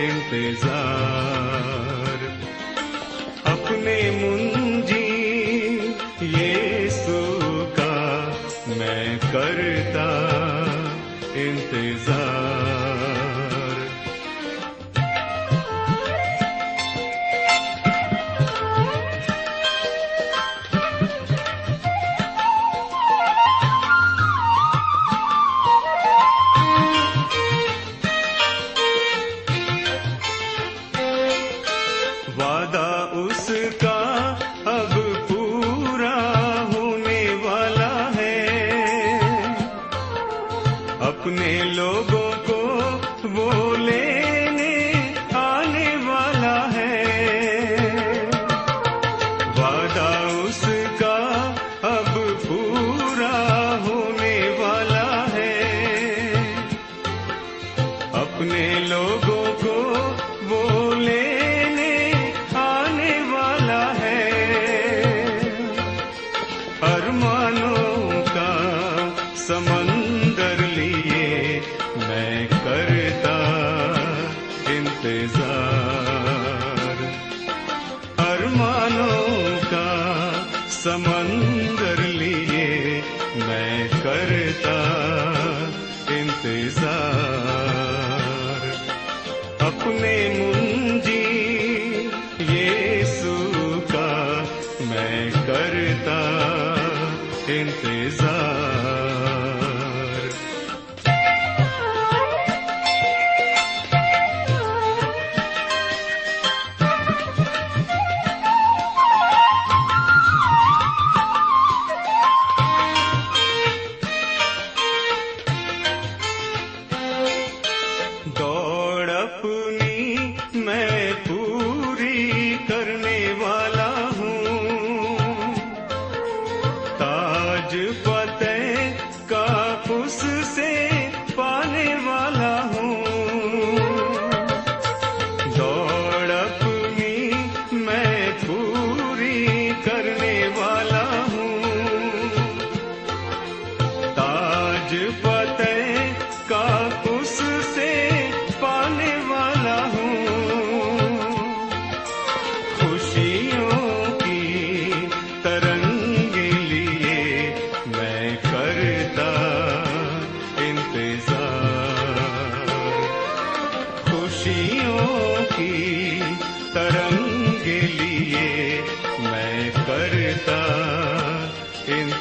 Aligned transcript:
انتظار۔ 0.00 1.49
اپنے 58.40 58.68
لوگ 58.80 59.29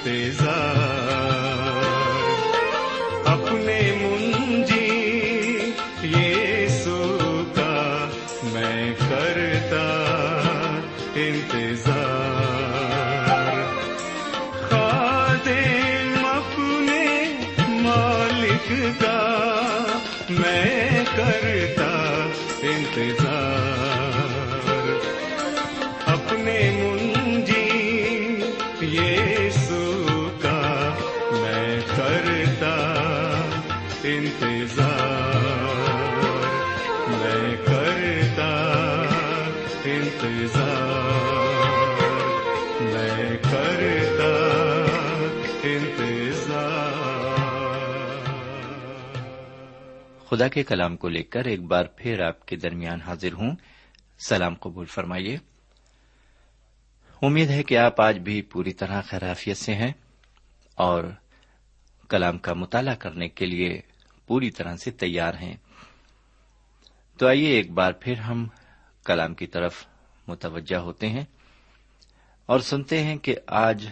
انتظار 0.10 0.78
اپنے 3.26 3.80
منجی 4.02 5.60
یسو 6.04 7.44
کا 7.56 8.10
میں 8.44 8.94
کرتا 9.10 9.88
انتظار۔ 11.16 12.00
خادم 14.70 16.26
اپنے 16.26 17.24
مالک 17.70 18.74
کا 19.02 19.48
میں 20.30 21.04
کرتا 21.16 22.28
انتظار۔ 22.62 23.29
خدا 50.40 50.48
کے 50.48 50.64
کلام 50.64 50.98
کو 50.98 51.10
لے 51.10 51.24
کر 51.24 51.46
ایک 51.46 51.62
بار 51.62 51.86
پھر 51.86 52.22
آپ 52.22 52.46
کے 52.46 52.56
درمیان 52.56 53.02
حاضر 53.02 53.34
ہوں۔ 53.34 53.56
سلام 54.20 54.56
قبول 54.56 54.86
فرمائیے۔ 54.86 55.38
امید 57.22 57.50
ہے 57.50 57.64
کہ 57.64 57.78
آپ 57.78 58.02
آج 58.02 58.18
بھی 58.18 58.42
پوری 58.42 58.74
طرح 58.74 59.02
خیرافیت 59.02 59.58
سے 59.58 59.76
ہیں 59.76 59.92
اور 60.76 61.04
کلام 62.10 62.38
کا 62.38 62.54
مطالعہ 62.54 62.96
کرنے 62.96 63.30
کے 63.30 63.46
لیے 63.46 63.82
پوری 64.28 64.52
طرح 64.52 64.76
سے 64.76 64.92
تیار 64.92 65.34
ہیں۔ 65.34 65.58
تو 67.18 67.28
آئیے 67.28 67.50
ایک 67.50 67.72
بار 67.72 67.92
پھر 67.92 68.18
ہم 68.18 68.48
کلام 69.06 69.34
کی 69.34 69.48
طرف 69.48 69.86
متوجہ 70.28 70.78
ہوتے 70.78 71.10
ہیں 71.10 71.26
اور 72.46 72.60
سنتے 72.60 73.04
ہیں 73.04 73.18
کہ 73.18 73.36
آج 73.48 73.88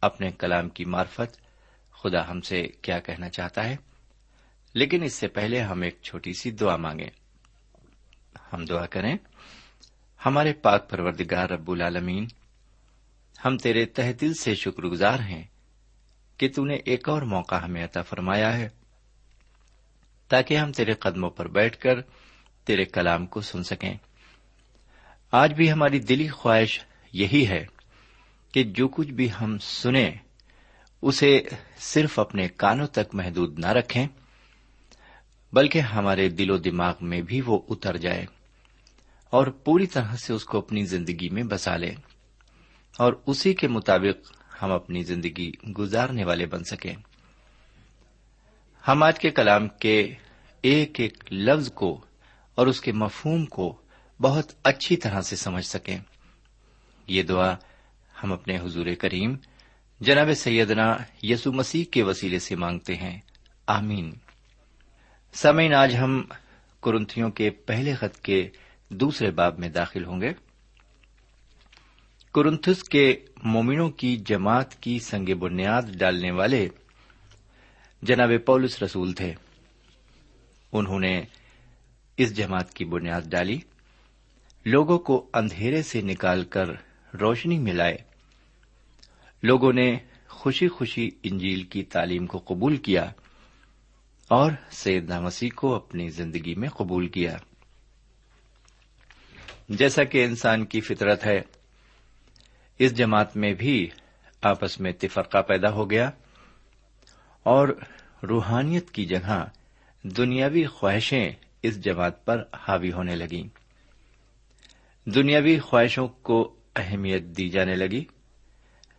اپنے 0.00 0.30
کلام 0.30 0.68
کی 0.68 0.84
مارفت 0.84 1.36
خدا 2.02 2.30
ہم 2.30 2.40
سے 2.40 2.62
کیا 2.82 2.98
کہنا 2.98 3.28
چاہتا 3.28 3.68
ہے۔ 3.68 3.76
لیکن 4.74 5.02
اس 5.02 5.14
سے 5.14 5.28
پہلے 5.28 5.60
ہم 5.60 5.82
ایک 5.82 5.98
چھوٹی 6.02 6.32
سی 6.32 6.50
دعا 6.50 6.76
مانگیں۔ 6.76 7.10
ہم 8.52 8.64
دعا 8.64 8.86
کریں، 8.86 9.16
ہمارے 10.26 10.52
پاک 10.52 10.90
پروردگار 10.90 11.48
رب 11.48 11.70
العالمین، 11.70 12.26
ہم 13.44 13.58
تیرے 13.58 13.84
تہ 13.84 14.12
دل 14.20 14.34
سے 14.34 14.54
شکر 14.54 14.82
گزار 14.82 15.18
ہیں 15.18 15.44
کہ 16.36 16.48
تو 16.48 16.64
نے 16.64 16.74
ایک 16.74 17.08
اور 17.08 17.22
موقع 17.22 17.54
ہمیں 17.54 17.84
عطا 17.84 18.02
فرمایا 18.02 18.56
ہے، 18.56 18.68
تاکہ 20.28 20.56
ہم 20.56 20.72
تیرے 20.72 20.92
قدموں 20.92 21.30
پر 21.30 21.48
بیٹھ 21.48 21.78
کر 21.78 21.94
تیرے 22.64 22.84
کلام 22.84 23.26
کو 23.26 23.40
سن 23.40 23.62
سکیں۔ 23.62 23.94
آج 25.32 25.52
بھی 25.52 25.72
ہماری 25.72 25.98
دلی 25.98 26.28
خواہش 26.28 26.80
یہی 27.12 27.46
ہے 27.48 27.66
کہ 28.52 28.62
جو 28.62 28.88
کچھ 28.88 29.08
بھی 29.08 29.28
ہم 29.40 29.58
سنیں، 29.58 30.10
اسے 31.02 31.42
صرف 31.78 32.18
اپنے 32.18 32.48
کانوں 32.48 32.86
تک 32.86 33.14
محدود 33.14 33.58
نہ 33.58 33.66
رکھیں۔ 33.66 34.06
بلکہ 35.52 35.78
ہمارے 35.78 36.28
دل 36.28 36.50
و 36.50 36.56
دماغ 36.56 36.94
میں 37.00 37.22
بھی 37.22 37.40
وہ 37.40 37.60
اتر 37.68 37.96
جائے 37.96 38.26
اور 39.30 39.46
پوری 39.46 39.86
طرح 39.86 40.16
سے 40.16 40.32
اس 40.32 40.44
کو 40.44 40.58
اپنی 40.58 40.84
زندگی 40.84 41.28
میں 41.28 41.42
بسا 41.42 41.76
لیں 41.76 41.94
اور 42.98 43.12
اسی 43.26 43.54
کے 43.54 43.68
مطابق 43.68 44.32
ہم 44.62 44.72
اپنی 44.72 45.02
زندگی 45.02 45.52
گزارنے 45.78 46.24
والے 46.24 46.46
بن 46.46 46.64
سکیں۔ 46.64 46.94
ہم 48.88 49.02
آج 49.02 49.18
کے 49.18 49.30
کلام 49.30 49.68
کے 49.68 50.14
ایک 50.62 51.00
ایک 51.00 51.32
لفظ 51.32 51.72
کو 51.72 52.04
اور 52.54 52.66
اس 52.66 52.80
کے 52.80 52.92
مفہوم 52.92 53.44
کو 53.44 53.80
بہت 54.20 54.52
اچھی 54.64 54.96
طرح 54.96 55.20
سے 55.20 55.36
سمجھ 55.36 55.66
سکیں۔ 55.66 55.98
یہ 57.06 57.22
دعا 57.22 57.54
ہم 58.22 58.32
اپنے 58.32 58.58
حضور 58.58 58.86
کریم 58.98 59.36
جناب 60.00 60.34
سیدنا 60.36 60.96
یسو 61.22 61.52
مسیح 61.52 61.84
کے 61.90 62.02
وسیلے 62.02 62.38
سے 62.38 62.56
مانگتے 62.56 62.96
ہیں۔ 62.96 63.20
آمین۔ 63.66 64.12
سمعین 65.32 65.74
آج 65.74 65.96
ہم 65.96 66.22
کرنتھیوں 66.82 67.30
کے 67.30 67.50
پہلے 67.50 67.94
خط 67.94 68.20
کے 68.20 68.50
دوسرے 68.88 69.30
باب 69.30 69.58
میں 69.58 69.68
داخل 69.68 70.04
ہوں 70.04 70.20
گے۔ 70.20 70.32
کرنتھس 72.34 72.82
کے 72.82 73.16
مومنوں 73.42 73.90
کی 73.90 74.16
جماعت 74.16 74.82
کی 74.82 74.98
سنگ 74.98 75.34
بنیاد 75.34 75.82
ڈالنے 75.82 76.30
والے 76.30 76.68
جناب 78.02 78.30
پولس 78.46 78.82
رسول 78.82 79.12
تھے۔ 79.12 79.34
انہوں 80.72 81.00
نے 81.00 81.22
اس 82.16 82.36
جماعت 82.36 82.74
کی 82.74 82.84
بنیاد 82.84 83.22
ڈالی۔ 83.22 83.58
لوگوں 84.66 84.98
کو 84.98 85.30
اندھیرے 85.34 85.82
سے 85.82 86.00
نکال 86.00 86.44
کر 86.44 86.66
روشنی 87.20 87.58
ملائے 87.58 87.96
لوگوں 89.42 89.72
نے 89.72 89.98
خوشی 90.28 90.68
خوشی 90.68 91.10
انجیل 91.22 91.62
کی 91.62 91.82
تعلیم 91.82 92.26
کو 92.26 92.38
قبول 92.38 92.76
کیا۔ 92.76 93.12
اور 94.30 94.52
سیدنا 94.70 95.20
مسیح 95.20 95.50
کو 95.56 95.74
اپنی 95.74 96.08
زندگی 96.08 96.54
میں 96.54 96.68
قبول 96.68 97.08
کیا۔ 97.08 97.36
جیسا 99.68 100.04
کہ 100.04 100.24
انسان 100.24 100.64
کی 100.64 100.80
فطرت 100.80 101.26
ہے، 101.26 101.40
اس 102.78 102.96
جماعت 102.96 103.36
میں 103.36 103.54
بھی 103.54 103.88
آپس 104.42 104.80
میں 104.80 104.92
تفرقہ 104.92 105.42
پیدا 105.42 105.72
ہو 105.72 105.90
گیا 105.90 106.10
اور 107.42 107.68
روحانیت 108.22 108.90
کی 108.90 109.04
جگہ 109.04 109.44
دنیاوی 110.02 110.66
خواہشیں 110.66 111.32
اس 111.62 111.84
جماعت 111.84 112.24
پر 112.24 112.42
حاوی 112.68 112.92
ہونے 112.92 113.16
لگیں۔ 113.16 113.48
دنیاوی 115.10 115.58
خواہشوں 115.58 116.08
کو 116.08 116.56
اہمیت 116.76 117.22
دی 117.22 117.48
جانے 117.48 117.74
لگی۔ 117.74 118.04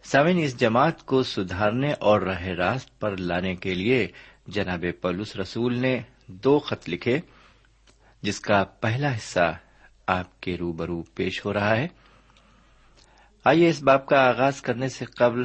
سمن 0.03 0.39
اس 0.43 0.59
جماعت 0.59 1.05
کو 1.05 1.23
سدھارنے 1.23 1.93
اور 1.93 2.21
راہ 2.21 2.43
راست 2.43 2.99
پر 2.99 3.17
لانے 3.17 3.55
کے 3.55 3.73
لیے 3.73 4.07
جناب 4.47 4.85
پلس 5.01 5.35
رسول 5.35 5.79
نے 5.79 6.01
دو 6.27 6.59
خط 6.59 6.89
لکھے، 6.89 7.19
جس 8.21 8.39
کا 8.39 8.63
پہلا 8.63 9.15
حصہ 9.15 9.57
آپ 10.07 10.41
کے 10.41 10.57
روبرو 10.57 11.03
پیش 11.03 11.45
ہو 11.45 11.53
رہا 11.53 11.75
ہے۔ 11.75 11.87
آئیے 13.45 13.69
اس 13.69 13.83
باپ 13.83 14.05
کا 14.05 14.27
آغاز 14.27 14.61
کرنے 14.61 14.87
سے 14.87 15.05
قبل 15.05 15.43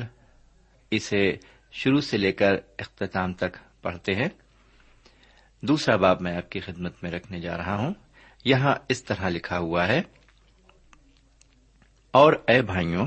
اسے 0.91 1.37
شروع 1.73 2.01
سے 2.01 2.17
لے 2.17 2.33
کر 2.33 2.55
اختتام 2.79 3.33
تک 3.33 3.83
پڑھتے 3.83 4.15
ہیں۔ 4.15 4.29
دوسرا 5.63 5.97
باب 5.97 6.21
میں 6.21 6.37
آپ 6.37 6.51
کی 6.51 6.61
خدمت 6.61 7.03
میں 7.03 7.11
رکھنے 7.11 7.41
جا 7.41 7.57
رہا 7.57 7.77
ہوں۔ 7.77 7.95
یہاں 8.45 8.75
اس 8.89 9.05
طرح 9.05 9.29
لکھا 9.29 9.59
ہوا 9.59 9.87
ہے، 9.87 10.03
اور 12.11 12.33
اے 12.49 12.63
بھائیوں، 12.63 13.07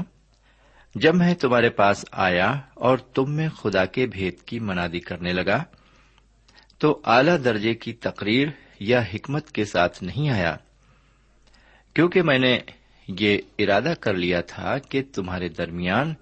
جب 0.96 1.16
میں 1.16 1.36
تمہارے 1.36 1.70
پاس 1.70 2.06
آیا 2.12 2.52
اور 2.74 2.98
تم 2.98 3.32
میں 3.32 3.50
خدا 3.50 3.86
کے 3.86 4.08
بھید 4.08 4.42
کی 4.42 4.60
منادی 4.60 5.00
کرنے 5.00 5.34
لگا 5.34 5.64
تو 6.80 7.02
اعلی 7.06 7.38
درجے 7.38 7.76
کی 7.76 7.94
تقریر 7.94 8.48
یا 8.80 9.02
حکمت 9.14 9.52
کے 9.52 9.66
ساتھ 9.66 10.04
نہیں 10.04 10.30
آیا۔ 10.30 10.58
کیونکہ 11.94 12.22
میں 12.22 12.40
نے 12.40 12.60
یہ 13.08 13.38
ارادہ 13.60 13.94
کر 14.00 14.14
لیا 14.14 14.42
تھا 14.42 14.78
کہ 14.78 15.04
تمہارے 15.14 15.50
درمیان 15.50 16.14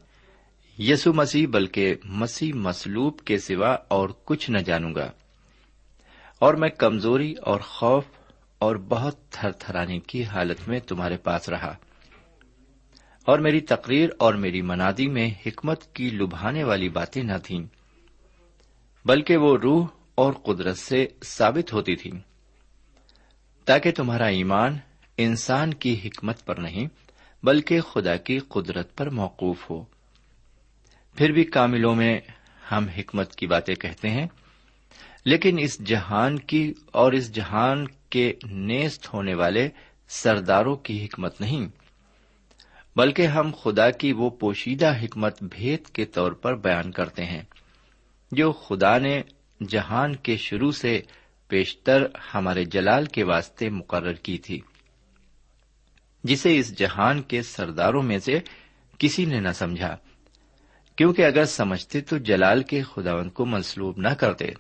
یسو 0.80 1.14
مسیح 1.14 1.48
بلکہ 1.48 1.96
مسیح 2.04 2.54
مسلوب 2.54 3.20
کے 3.20 3.38
سوا 3.38 3.78
اور 3.88 4.10
کچھ 4.26 4.52
نہ 4.52 4.58
جانوں 4.58 4.96
گا۔ 4.96 5.12
اور 6.40 6.54
میں 6.54 6.70
کمزوری 6.70 7.34
اور 7.34 7.60
خوف 7.60 8.04
اور 8.58 8.76
بہت 8.76 9.30
تھر 9.30 9.52
تھرانے 9.52 10.00
کی 10.00 10.24
حالت 10.24 10.68
میں 10.68 10.80
تمہارے 10.80 11.18
پاس 11.18 11.50
رہا۔ 11.50 11.76
اور 13.26 13.40
میری 13.40 13.60
تقریر 13.60 14.10
اور 14.20 14.34
میری 14.34 14.62
منادی 14.62 15.08
میں 15.08 15.30
حکمت 15.46 15.94
کی 15.94 16.10
لبھانے 16.10 16.64
والی 16.64 16.90
باتیں 16.90 17.24
نہ 17.24 17.38
تھیں، 17.44 17.66
بلکہ 19.06 19.38
وہ 19.38 19.58
روح 19.58 19.88
اور 20.18 20.34
قدرت 20.34 20.78
سے 20.78 21.08
ثابت 21.24 21.74
ہوتی 21.74 21.96
تھی۔ 21.96 22.12
تاکہ 23.66 23.92
تمہارا 23.92 24.26
ایمان 24.26 24.78
انسان 25.18 25.74
کی 25.74 26.00
حکمت 26.06 26.46
پر 26.46 26.58
نہیں، 26.58 26.88
بلکہ 27.44 27.82
خدا 27.82 28.16
کی 28.16 28.40
قدرت 28.40 28.98
پر 28.98 29.10
موقوف 29.10 29.70
ہو۔ 29.70 29.84
پھر 31.16 31.32
بھی 31.32 31.44
کاملوں 31.44 31.96
میں 31.96 32.20
ہم 32.72 32.88
حکمت 32.98 33.36
کی 33.36 33.48
باتیں 33.48 33.76
کہتے 33.76 34.10
ہیں، 34.10 34.28
لیکن 35.26 35.58
اس 35.60 35.80
جہان 35.80 36.40
کی 36.40 36.74
اور 36.92 37.12
اس 37.12 37.36
جہان 37.36 37.86
کے 38.10 38.34
نیست 38.44 39.14
ہونے 39.14 39.34
والے 39.34 39.70
سرداروں 40.10 40.76
کی 40.76 41.06
حکمت 41.06 41.42
نہیں، 41.42 41.68
بلکہ 42.96 43.28
ہم 43.28 43.52
خدا 43.64 43.90
کی 43.90 44.12
وہ 44.12 44.30
پوشیدہ 44.30 44.94
حکمت 45.04 45.44
بھید 45.44 45.88
کے 45.88 46.06
طور 46.06 46.32
پر 46.32 46.56
بیان 46.56 46.92
کرتے 46.92 47.26
ہیں، 47.26 47.44
جو 48.32 48.52
خدا 48.52 48.98
نے 48.98 49.22
جہان 49.70 50.16
کے 50.16 50.38
شروع 50.38 50.72
سے 50.72 51.02
پیشتر 51.48 52.08
ہمارے 52.34 52.66
جلال 52.66 53.06
کے 53.06 53.24
واسطے 53.24 53.70
مقرر 53.70 54.14
کی 54.14 54.38
تھی، 54.38 54.60
جسے 56.24 56.58
اس 56.58 56.78
جہان 56.78 57.22
کے 57.22 57.42
سرداروں 57.42 58.04
میں 58.04 58.18
سے 58.18 58.40
کسی 58.98 59.26
نے 59.26 59.40
نہ 59.40 59.52
سمجھا، 59.54 59.98
کیونکہ 60.96 61.26
اگر 61.26 61.46
سمجھتے 61.46 62.02
تو 62.02 62.18
جلال 62.18 62.64
کے 62.64 62.82
خداون 62.82 63.30
کو 63.30 63.46
منسلوب 63.46 63.98
نہ 63.98 64.10
کرتے۔ 64.10 64.52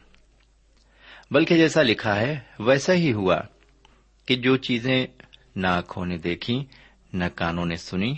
بلکہ 1.31 1.55
جیسا 1.55 1.81
لکھا 1.81 2.15
ہے، 2.15 2.39
ویسا 2.59 2.93
ہی 2.93 3.13
ہوا 3.13 3.41
کہ 4.25 4.35
جو 4.35 4.57
چیزیں 4.57 5.07
نہ 5.55 5.67
آنکھوں 5.67 6.05
نے 6.05 6.17
دیکھی 6.17 6.65
نہ 7.13 7.25
کانوں 7.35 7.65
نے 7.65 7.75
سنی 7.75 8.13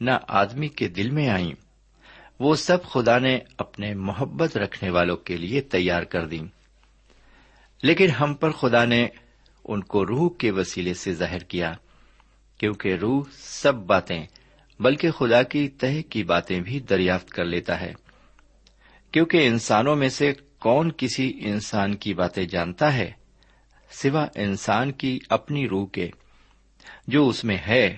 نہ 0.00 0.10
آدمی 0.28 0.68
کے 0.68 0.88
دل 0.88 1.10
میں 1.10 1.28
آئیں۔ 1.28 1.61
وہ 2.40 2.54
سب 2.54 2.84
خدا 2.84 3.18
نے 3.18 3.38
اپنے 3.58 3.94
محبت 3.94 4.56
رکھنے 4.56 4.90
والوں 4.90 5.16
کے 5.16 5.36
لیے 5.36 5.60
تیار 5.60 6.02
کر 6.02 6.26
دی 6.26 6.40
لیکن 7.82 8.10
ہم 8.10 8.34
پر 8.34 8.50
خدا 8.50 8.84
نے 8.84 9.08
ان 9.64 9.82
کو 9.82 10.06
روح 10.06 10.30
کے 10.38 10.50
وسیلے 10.50 10.94
سے 10.94 11.14
ظاہر 11.14 11.38
کیا، 11.38 11.72
کیونکہ 12.58 12.94
روح 12.94 13.24
سب 13.38 13.74
باتیں، 13.74 14.26
بلکہ 14.80 15.10
خدا 15.10 15.42
کی 15.42 15.68
تہ 15.68 16.02
کی 16.10 16.24
باتیں 16.24 16.60
بھی 16.60 16.80
دریافت 16.80 17.30
کر 17.30 17.44
لیتا 17.44 17.80
ہے۔ 17.80 17.94
کیونکہ 19.12 19.46
انسانوں 19.46 19.96
میں 19.96 20.08
سے 20.08 20.32
کون 20.58 20.92
کسی 20.96 21.32
انسان 21.40 21.94
کی 21.94 22.14
باتیں 22.14 22.44
جانتا 22.44 22.94
ہے، 22.94 23.12
سوا 23.90 24.26
انسان 24.34 24.92
کی 24.92 25.18
اپنی 25.28 25.68
روح 25.68 25.88
کے۔ 25.88 26.10
جو 27.08 27.28
اس 27.28 27.44
میں 27.44 27.58
ہے، 27.66 27.96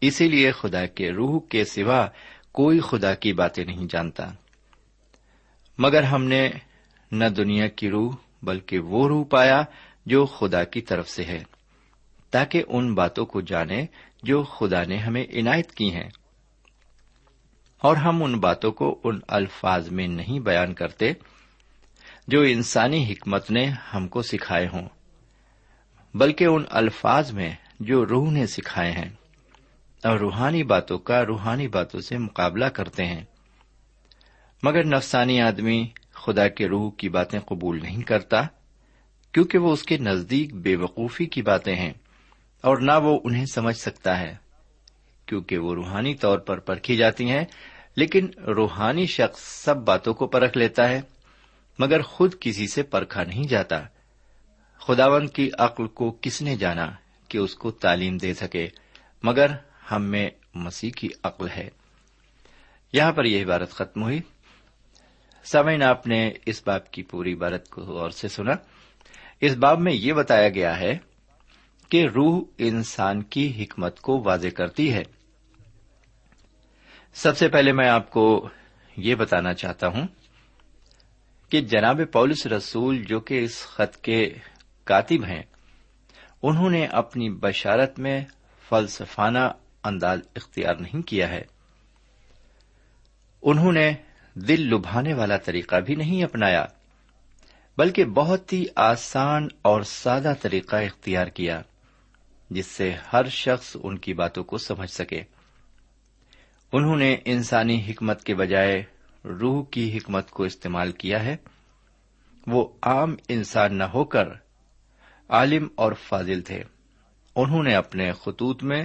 اسی 0.00 0.28
لیے 0.28 0.52
خدا 0.52 0.86
کے 0.86 1.10
روح 1.10 1.40
کے 1.48 1.64
سوا 1.64 2.06
کوئی 2.52 2.80
خدا 2.80 3.14
کی 3.14 3.32
باتیں 3.32 3.64
نہیں 3.64 3.86
جانتا۔ 3.90 4.30
مگر 5.78 6.02
ہم 6.02 6.24
نے 6.24 6.50
نہ 7.12 7.24
دنیا 7.24 7.68
کی 7.68 7.90
روح 7.90 8.16
بلکہ 8.42 8.78
وہ 8.78 9.08
روح 9.08 9.24
پایا 9.30 9.62
جو 10.06 10.26
خدا 10.26 10.64
کی 10.64 10.80
طرف 10.80 11.08
سے 11.08 11.24
ہے، 11.24 11.42
تاکہ 12.30 12.62
ان 12.68 12.94
باتوں 12.94 13.26
کو 13.26 13.40
جانے 13.40 13.86
جو 14.22 14.42
خدا 14.42 14.82
نے 14.82 14.96
ہمیں 14.96 15.24
عنایت 15.34 15.72
کی 15.72 15.94
ہیں۔ 15.94 16.08
اور 17.78 17.96
ہم 17.96 18.24
ان 18.24 18.40
باتوں 18.40 18.72
کو 18.72 19.00
ان 19.04 19.18
الفاظ 19.28 19.90
میں 19.90 20.08
نہیں 20.08 20.40
بیان 20.40 20.74
کرتے 20.74 21.12
جو 22.28 22.40
انسانی 22.40 23.12
حکمت 23.12 23.50
نے 23.50 23.66
ہم 23.94 24.08
کو 24.08 24.22
سکھائے 24.22 24.66
ہوں، 24.72 24.88
بلکہ 26.14 26.44
ان 26.44 26.64
الفاظ 26.70 27.32
میں 27.32 27.50
جو 27.80 28.06
روح 28.06 28.30
نے 28.30 28.46
سکھائے 28.46 28.92
ہیں۔ 28.92 29.08
اور 30.04 30.18
روحانی 30.18 30.62
باتوں 30.62 30.98
کا 30.98 31.24
روحانی 31.26 31.68
باتوں 31.68 32.00
سے 32.00 32.18
مقابلہ 32.18 32.64
کرتے 32.64 33.04
ہیں۔ 33.04 33.24
مگر 34.62 34.84
نفسانی 34.84 35.40
آدمی 35.40 35.84
خدا 36.12 36.48
کے 36.48 36.68
روح 36.68 36.90
کی 36.98 37.08
باتیں 37.08 37.38
قبول 37.40 37.80
نہیں 37.82 38.02
کرتا، 38.02 38.42
کیونکہ 39.34 39.58
وہ 39.58 39.72
اس 39.72 39.82
کے 39.82 39.96
نزدیک 39.98 40.54
بے 40.54 40.76
وقوفی 40.76 41.26
کی 41.26 41.42
باتیں 41.42 41.74
ہیں، 41.76 41.92
اور 42.64 42.76
نہ 42.76 42.92
وہ 43.02 43.18
انہیں 43.24 43.46
سمجھ 43.46 43.76
سکتا 43.76 44.18
ہے، 44.18 44.34
کیونکہ 45.26 45.58
وہ 45.58 45.74
روحانی 45.74 46.14
طور 46.14 46.38
پر 46.38 46.58
پرکھی 46.58 46.96
جاتی 46.96 47.30
ہیں، 47.30 47.44
لیکن 47.96 48.28
روحانی 48.46 49.06
شخص 49.06 49.40
سب 49.40 49.76
باتوں 49.76 50.14
کو 50.14 50.26
پرکھ 50.26 50.58
لیتا 50.58 50.88
ہے، 50.88 51.00
مگر 51.78 52.02
خود 52.02 52.34
کسی 52.40 52.66
سے 52.66 52.82
پرکھا 52.82 53.24
نہیں 53.24 53.44
جاتا۔ 53.44 53.80
خداون 54.80 55.26
کی 55.26 55.50
عقل 55.58 55.86
کو 55.86 56.16
کس 56.20 56.42
نے 56.42 56.56
جانا 56.56 56.86
کہ 57.28 57.38
اس 57.38 57.54
کو 57.54 57.70
تعلیم 57.70 58.16
دے 58.16 58.34
سکے؟ 58.34 58.66
مگر 59.22 59.46
ہم 59.92 60.02
میں 60.02 60.30
مسیح 60.54 60.90
کی 60.96 61.08
عقل 61.22 61.48
ہے۔ 61.48 61.68
یہاں 62.92 63.12
پر 63.12 63.24
یہ 63.24 63.44
عبارت 63.44 63.70
ختم 63.70 64.02
ہوئی۔ 64.02 64.20
سمعین 65.44 65.82
آپ 65.82 66.06
نے 66.06 66.32
اس 66.46 66.62
باب 66.66 66.90
کی 66.90 67.02
پوری 67.02 67.34
عبارت 67.34 67.68
کو 67.68 67.82
غور 67.82 68.10
سے 68.10 68.28
سنا۔ 68.28 68.52
اس 69.40 69.54
باب 69.54 69.80
میں 69.80 69.92
یہ 69.92 70.12
بتایا 70.12 70.48
گیا 70.48 70.80
ہے 70.80 70.98
کہ 71.88 72.06
روح 72.14 72.42
انسان 72.58 73.22
کی 73.22 73.64
حکمت 73.64 74.00
کو 74.00 74.22
واضح 74.24 74.48
کرتی 74.48 74.92
ہے۔ 74.92 75.02
سب 77.14 77.36
سے 77.36 77.48
پہلے 77.48 77.72
میں 77.72 77.88
آپ 77.88 78.10
کو 78.10 78.48
یہ 78.96 79.14
بتانا 79.14 79.54
چاہتا 79.54 79.86
ہوں 79.86 80.06
کہ 81.48 81.60
جناب 81.60 82.00
پولس 82.12 82.46
رسول 82.46 83.04
جو 83.04 83.20
کہ 83.20 83.44
اس 83.44 83.66
خط 83.66 83.96
کے 83.96 84.30
کاتب 84.84 85.24
ہیں، 85.24 85.42
انہوں 86.42 86.70
نے 86.70 86.86
اپنی 86.86 87.30
بشارت 87.30 87.98
میں 87.98 88.24
فلسفانہ 88.68 89.52
انداز 89.84 90.20
اختیار 90.36 90.74
نہیں 90.74 91.02
کیا 91.02 91.28
ہے۔ 91.28 91.42
انہوں 93.42 93.72
نے 93.72 93.94
دل 94.34 94.60
لبھانے 94.60 95.14
والا 95.14 95.36
طریقہ 95.36 95.76
بھی 95.76 95.94
نہیں 95.94 96.24
اپنایا، 96.24 96.64
بلکہ 97.78 98.04
بہت 98.04 98.52
ہی 98.52 98.64
آسان 98.76 99.48
اور 99.62 99.82
سادہ 99.82 100.32
طریقہ 100.42 100.76
اختیار 100.76 101.26
کیا، 101.26 101.62
جس 102.50 102.66
سے 102.66 102.94
ہر 103.12 103.28
شخص 103.28 103.76
ان 103.82 103.98
کی 103.98 104.14
باتوں 104.14 104.44
کو 104.44 104.58
سمجھ 104.58 104.90
سکے۔ 104.90 105.22
انہوں 106.72 106.96
نے 106.96 107.16
انسانی 107.24 107.84
حکمت 107.88 108.24
کے 108.24 108.34
بجائے 108.34 108.82
روح 109.24 109.64
کی 109.70 109.98
حکمت 109.98 110.30
کو 110.30 110.42
استعمال 110.42 110.92
کیا 110.92 111.24
ہے۔ 111.24 111.36
وہ 112.46 112.68
عام 112.82 113.14
انسان 113.28 113.78
نہ 113.78 113.84
ہو 113.84 114.04
کر 114.04 114.28
عالم 115.28 115.68
اور 115.74 115.92
فاضل 115.92 116.40
تھے۔ 116.40 116.62
انہوں 117.36 117.62
نے 117.62 117.74
اپنے 117.74 118.12
خطوط 118.12 118.62
میں 118.62 118.84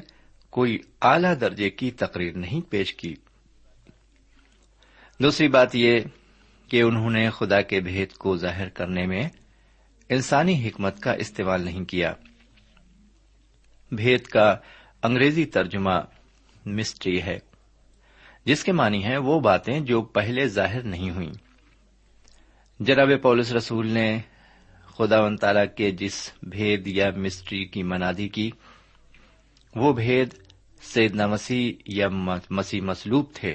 کوئی 0.50 0.78
اعلی 1.02 1.36
درجے 1.42 1.70
کی 1.70 1.92
تقریر 1.92 2.34
نہیں 2.34 2.72
پیش 2.72 2.94
کی۔ 2.94 3.16
دوسری 5.24 5.48
بات 5.48 5.76
یہ 5.76 6.00
کہ 6.70 6.82
انہوں 6.82 7.10
نے 7.10 7.30
خدا 7.30 7.62
کے 7.62 7.80
بھید 7.80 8.12
کو 8.12 8.38
ظاہر 8.38 8.70
کرنے 8.70 9.06
میں 9.06 9.30
انسانی 10.10 10.68
حکمت 10.68 11.00
کا 11.00 11.12
استعمال 11.14 11.62
نہیں 11.62 11.86
کیا۔ 11.86 12.14
بھید 13.92 14.22
کا 14.22 14.58
انگریزی 15.04 15.46
ترجمہ 15.46 16.00
مسٹری 16.66 17.22
ہے۔ 17.22 17.40
جس 18.46 18.64
کے 18.64 18.72
معنی 18.72 19.04
ہے 19.04 19.18
وہ 19.18 19.40
باتیں 19.40 19.80
جو 19.80 20.02
پہلے 20.02 20.48
ظاہر 20.48 20.84
نہیں 20.84 21.12
ہوئی 21.12 21.32
جناب 22.80 23.10
پولس 23.22 23.52
رسول 23.52 23.88
نے 23.88 24.20
خدا 24.86 25.22
و 25.22 25.36
تعالی 25.36 25.60
کے 25.76 25.92
جس 25.92 26.32
بھید 26.44 26.88
یا 26.88 27.10
مسٹری 27.18 27.66
کی 27.66 27.84
منادی 27.84 28.30
کی 28.30 28.52
وہ 29.78 29.94
بھید 29.94 30.34
سیدنا 30.82 31.28
مسیح 31.28 31.74
یا 31.86 32.08
مسیح 32.50 32.82
مسلوب 32.82 33.26
تھے۔ 33.34 33.54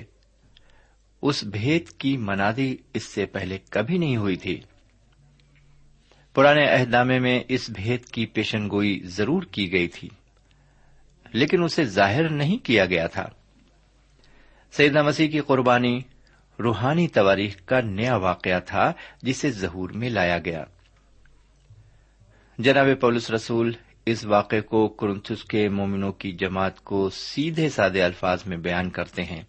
اس 1.23 1.45
بھید 1.45 1.89
کی 1.89 2.17
منادی 2.17 2.77
اس 2.95 3.03
سے 3.03 3.27
پہلے 3.27 3.59
کبھی 3.71 3.99
نہیں 3.99 4.17
ہوئی 4.17 4.37
تھی۔ 4.37 4.61
پرانے 6.35 6.65
عہدامے 6.65 7.19
میں 7.19 7.41
اس 7.49 7.71
بھید 7.71 8.05
کی 8.05 8.27
پیشن 8.27 8.71
گوئی 8.71 9.01
ضرور 9.05 9.43
کی 9.43 9.73
گئی 9.73 9.89
تھی، 9.89 10.09
لیکن 11.33 11.63
اسے 11.63 11.85
ظاہر 11.85 12.29
نہیں 12.29 12.65
کیا 12.65 12.85
گیا 12.85 13.07
تھا۔ 13.07 13.27
سیدنا 14.73 15.03
مسیح 15.03 15.29
کی 15.29 15.41
قربانی 15.41 16.01
روحانی 16.59 17.09
تواریخ 17.09 17.57
کا 17.65 17.81
نیا 17.81 18.17
واقعہ 18.17 18.61
تھا، 18.61 18.93
جسے 19.23 19.51
ظہور 19.51 19.91
میں 19.91 20.11
لایا 20.11 20.39
گیا۔ 20.39 20.65
جناب 22.59 22.87
پولس 23.01 23.31
رسول 23.31 23.73
اس 24.07 24.25
واقعے 24.25 24.61
کو 24.61 24.89
کرنتھس 24.89 25.45
کے 25.45 25.69
مومنوں 25.69 26.13
کی 26.13 26.33
جماعت 26.33 26.85
کو 26.85 27.11
سیدھے 27.11 27.69
سادے 27.69 28.03
الفاظ 28.03 28.47
میں 28.47 28.57
بیان 28.57 28.91
کرتے 28.91 29.25
ہیں، 29.25 29.43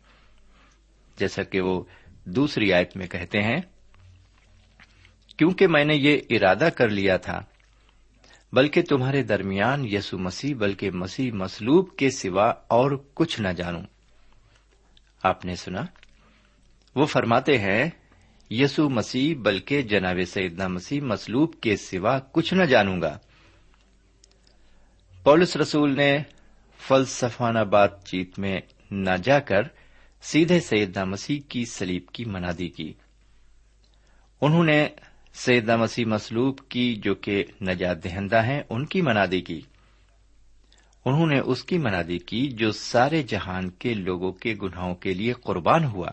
جیسا 1.18 1.44
کہ 1.44 1.62
وہ 1.62 1.84
دوسری 2.26 2.74
آیت 2.74 2.98
میں 2.98 3.08
کہتے 3.08 3.42
ہیں، 3.42 3.62
کیونکہ 5.38 5.68
میں 5.68 5.86
نے 5.86 5.96
یہ 5.96 6.18
ارادہ 6.30 6.70
کر 6.76 6.90
لیا 6.90 7.18
تھا، 7.18 7.42
بلکہ 8.54 8.82
تمہارے 8.82 9.24
درمیان 9.24 9.86
یسو 9.86 10.18
مسیح، 10.18 10.56
بلکہ 10.56 10.92
مسیح 10.92 11.32
مسلوب 11.32 11.96
کے 11.96 12.10
سوا 12.10 12.54
اور 12.68 12.92
کچھ 13.14 13.42
نہ 13.42 13.48
جانوں۔ 13.48 13.84
آپ 15.24 15.46
نے 15.46 15.56
سنا؟ 15.56 15.82
وہ 16.96 17.06
فرماتے 17.06 17.58
ہیں، 17.58 17.90
یسو 18.50 18.90
مسیح، 18.90 19.36
بلکہ 19.38 19.82
جناب 19.82 20.18
سیدنا 20.28 20.68
مسیح 20.68 21.02
مسلوب 21.02 21.56
کے 21.62 21.78
سوا 21.78 22.20
کچھ 22.20 22.54
نہ 22.54 22.64
جانوں 22.64 23.02
گا۔ 23.02 23.18
پولس 25.24 25.58
رسول 25.58 25.96
نے 25.96 26.18
فلسفانہ 26.77 27.60
بات 27.60 28.06
چیت 28.06 28.39
میں 28.39 28.60
نہ 28.92 29.10
جا 29.24 29.39
کر 29.39 29.62
سیدھے 30.22 30.60
سیدنا 30.60 31.03
مسیح 31.03 31.39
کی 31.50 31.65
سلیب 31.65 32.08
کی 32.08 32.25
منادی 32.25 32.68
کی۔ 32.68 32.94
انہوں 34.42 34.63
نے 34.63 34.88
سیدنا 35.34 35.75
مسیح 35.75 36.06
مسلوب 36.06 36.60
کی 36.70 36.96
جو 36.96 37.15
کہ 37.15 37.44
نجات 37.62 38.03
دہندہ 38.03 38.44
ہیں، 38.44 38.62
ان 38.70 38.86
کی 38.86 39.01
منادی 39.01 39.42
کی۔ 39.42 39.62
انہوں 41.06 41.27
نے 41.27 41.39
اس 41.39 41.63
کی 41.63 41.77
منادی 41.77 42.18
کی 42.18 42.48
جو 42.48 42.72
سارے 42.72 43.24
جہان 43.24 43.70
کے 43.70 43.94
لوگوں 43.94 44.32
کے 44.32 44.56
گناہوں 44.62 44.96
کے 44.96 45.13
لیے 45.13 45.34
قربان 45.34 45.84
ہوا۔ 45.84 46.10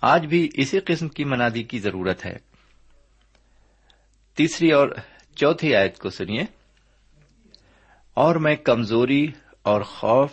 آج 0.00 0.26
بھی 0.26 0.48
اسی 0.54 0.80
قسم 0.80 1.08
کی 1.08 1.24
منادی 1.24 1.62
کی 1.62 1.78
ضرورت 1.78 2.26
ہے۔ 2.26 2.36
تیسری 4.36 4.70
اور 4.70 4.88
چوتھی 5.34 5.76
آیت 5.76 5.98
کو 5.98 6.10
سنیے۔ 6.10 6.57
اور 8.18 8.36
میں 8.36 8.56
کمزوری 8.56 9.26
اور 9.62 9.80
خوف 9.80 10.30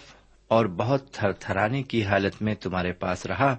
اور 0.47 0.65
بہت 0.65 1.11
تھر 1.11 1.31
تھرانے 1.31 1.83
کی 1.83 2.03
حالت 2.03 2.41
میں 2.41 2.55
تمہارے 2.55 2.91
پاس 2.91 3.25
رہا 3.25 3.57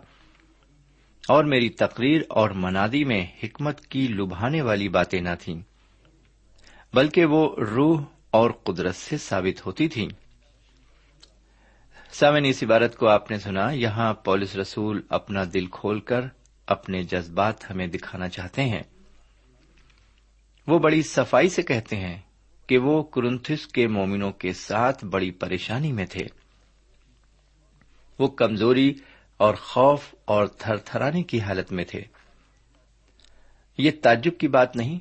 اور 1.29 1.45
میری 1.45 1.69
تقریر 1.69 2.23
اور 2.29 2.51
منادی 2.51 3.05
میں 3.05 3.27
حکمت 3.43 3.81
کی 3.87 4.09
لبھانے 4.09 4.63
والی 4.63 4.89
باتیں 4.89 5.21
نہ 5.21 5.29
تھیں، 5.41 5.61
بلکہ 6.95 7.25
وہ 7.25 7.57
روح 7.57 8.03
اور 8.31 8.51
قدرت 8.51 8.97
سے 8.97 9.17
ثابت 9.17 9.67
ہوتی 9.67 9.89
تھیں۔ 9.89 10.09
سامن 12.13 12.45
اس 12.45 12.63
عبارت 12.63 12.97
کو 12.97 13.09
آپ 13.09 13.31
نے 13.31 13.39
سنا، 13.39 13.71
یہاں 13.71 14.15
پولس 14.15 14.57
رسول 14.57 15.03
اپنا 15.09 15.45
دل 15.55 15.67
کھول 15.67 16.01
کر 16.01 16.21
اپنے 16.67 17.03
جذبات 17.03 17.71
ہمیں 17.71 17.87
دکھانا 17.87 18.29
چاہتے 18.29 18.63
ہیں۔ 18.63 18.83
وہ 20.67 20.79
بڑی 20.79 21.03
صفائی 21.03 21.49
سے 21.49 21.63
کہتے 21.63 21.97
ہیں 21.97 22.21
کہ 22.67 22.79
وہ 22.79 23.03
کرنتھس 23.03 23.67
کے 23.67 23.89
مومنوں 23.89 24.33
کے 24.33 24.53
ساتھ 24.53 25.05
بڑی 25.05 25.31
پریشانی 25.31 25.93
میں 25.93 26.07
تھے۔ 26.07 26.27
وہ 28.19 28.29
کمزوری 28.29 28.95
اور 29.37 29.55
خوف 29.55 30.15
اور 30.25 30.47
تھر 30.47 30.77
تھرانے 30.77 31.23
کی 31.23 31.41
حالت 31.41 31.73
میں 31.73 31.85
تھے۔ 31.85 32.03
یہ 33.79 33.91
تعجب 34.03 34.39
کی 34.39 34.49
بات 34.49 34.77
نہیں 34.77 34.99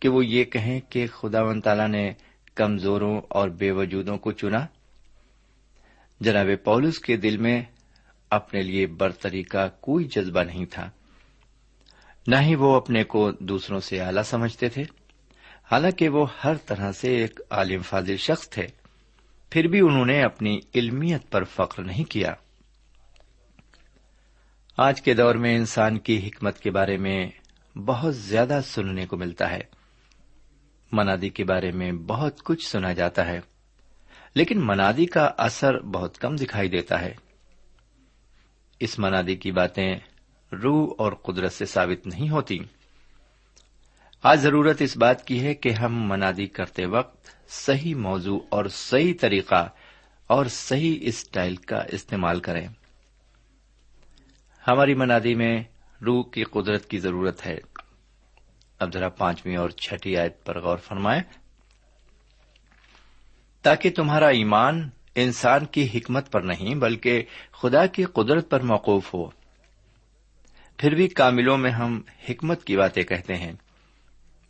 کہ 0.00 0.08
وہ 0.08 0.26
یہ 0.26 0.44
کہیں 0.44 0.80
کہ 0.88 1.06
خدا 1.06 1.42
و 1.42 1.60
تعالی 1.60 1.86
نے 1.86 2.12
کمزوروں 2.54 3.20
اور 3.28 3.48
بے 3.48 3.70
وجودوں 3.70 4.16
کو 4.16 4.32
چنا۔ 4.32 4.66
جناب 6.20 6.46
پولس 6.64 6.98
کے 6.98 7.16
دل 7.16 7.36
میں 7.36 7.62
اپنے 8.30 8.62
لیے 8.62 8.86
برتری 8.86 9.42
کا 9.42 9.68
کوئی 9.68 10.04
جذبہ 10.04 10.42
نہیں 10.42 10.64
تھا۔ 10.64 10.90
نہ 12.26 12.36
ہی 12.40 12.54
وہ 12.54 12.76
اپنے 12.76 13.04
کو 13.04 13.30
دوسروں 13.30 13.80
سے 13.80 14.00
اعلی 14.00 14.22
سمجھتے 14.22 14.68
تھے۔ 14.68 15.03
حالانکہ 15.70 16.08
وہ 16.08 16.26
ہر 16.44 16.56
طرح 16.56 16.92
سے 16.92 17.16
ایک 17.16 17.40
عالم 17.50 17.82
فاضل 17.82 18.16
شخص 18.16 18.48
تھے، 18.48 18.66
پھر 19.50 19.64
بھی 19.64 19.80
انہوں 19.80 20.06
نے 20.06 20.22
اپنی 20.22 20.60
علمیت 20.74 21.30
پر 21.30 21.44
فخر 21.44 21.82
نہیں 21.82 22.10
کیا۔ 22.10 22.34
آج 24.76 25.02
کے 25.02 25.14
دور 25.14 25.34
میں 25.34 25.56
انسان 25.56 25.98
کی 25.98 26.28
حکمت 26.28 26.60
کے 26.60 26.70
بارے 26.70 26.96
میں 26.96 27.26
بہت 27.78 28.16
زیادہ 28.16 28.60
سننے 28.64 29.06
کو 29.06 29.16
ملتا 29.16 29.50
ہے۔ 29.50 29.60
منادی 30.92 31.28
کے 31.28 31.44
بارے 31.44 31.70
میں 31.70 31.92
بہت 31.92 32.42
کچھ 32.42 32.68
سنا 32.68 32.92
جاتا 32.92 33.26
ہے، 33.26 33.40
لیکن 34.34 34.66
منادی 34.66 35.06
کا 35.06 35.30
اثر 35.38 35.78
بہت 35.80 36.18
کم 36.18 36.36
دکھائی 36.36 36.68
دیتا 36.68 37.00
ہے۔ 37.00 37.14
اس 38.80 38.98
منادی 38.98 39.36
کی 39.36 39.52
باتیں 39.52 39.96
روح 40.52 40.94
اور 40.98 41.12
قدرت 41.12 41.52
سے 41.52 41.66
ثابت 41.66 42.06
نہیں 42.06 42.30
ہوتی۔ 42.30 42.58
آج 44.24 44.40
ضرورت 44.40 44.82
اس 44.82 44.96
بات 44.96 45.26
کی 45.26 45.40
ہے 45.40 45.54
کہ 45.54 45.68
ہم 45.68 46.08
منادی 46.08 46.46
کرتے 46.46 46.86
وقت 46.86 47.28
صحیح 47.48 47.94
موضوع 47.94 48.40
اور 48.48 48.64
صحیح 48.64 49.14
طریقہ 49.20 49.68
اور 50.26 50.46
صحیح 50.46 50.98
اسٹائل 51.02 51.56
کا 51.56 51.82
استعمال 51.88 52.40
کریں۔ 52.40 52.68
ہماری 54.68 54.94
منادی 54.94 55.34
میں 55.34 55.62
روح 56.06 56.24
کی 56.30 56.44
قدرت 56.44 56.90
کی 56.90 56.98
ضرورت 56.98 57.46
ہے۔ 57.46 57.58
اب 58.78 58.92
ذرا 58.92 59.08
پانچویں 59.08 59.56
اور 59.56 59.70
چھٹی 59.70 60.16
آیت 60.16 60.44
پر 60.44 60.60
غور 60.60 60.76
فرمائیں۔ 60.76 61.22
تاکہ 63.62 63.90
تمہارا 63.90 64.28
ایمان 64.28 64.90
انسان 65.14 65.64
کی 65.64 65.88
حکمت 65.94 66.32
پر 66.32 66.40
نہیں 66.40 66.74
بلکہ 66.74 67.24
خدا 67.52 67.86
کی 67.86 68.04
قدرت 68.04 68.50
پر 68.50 68.60
موقوف 68.60 69.14
ہو۔ 69.14 69.30
پھر 70.78 70.94
بھی 70.94 71.08
کاملوں 71.08 71.58
میں 71.58 71.70
ہم 71.70 72.02
حکمت 72.28 72.64
کی 72.64 72.76
باتیں 72.76 73.02
کہتے 73.02 73.34
ہیں۔ 73.34 73.52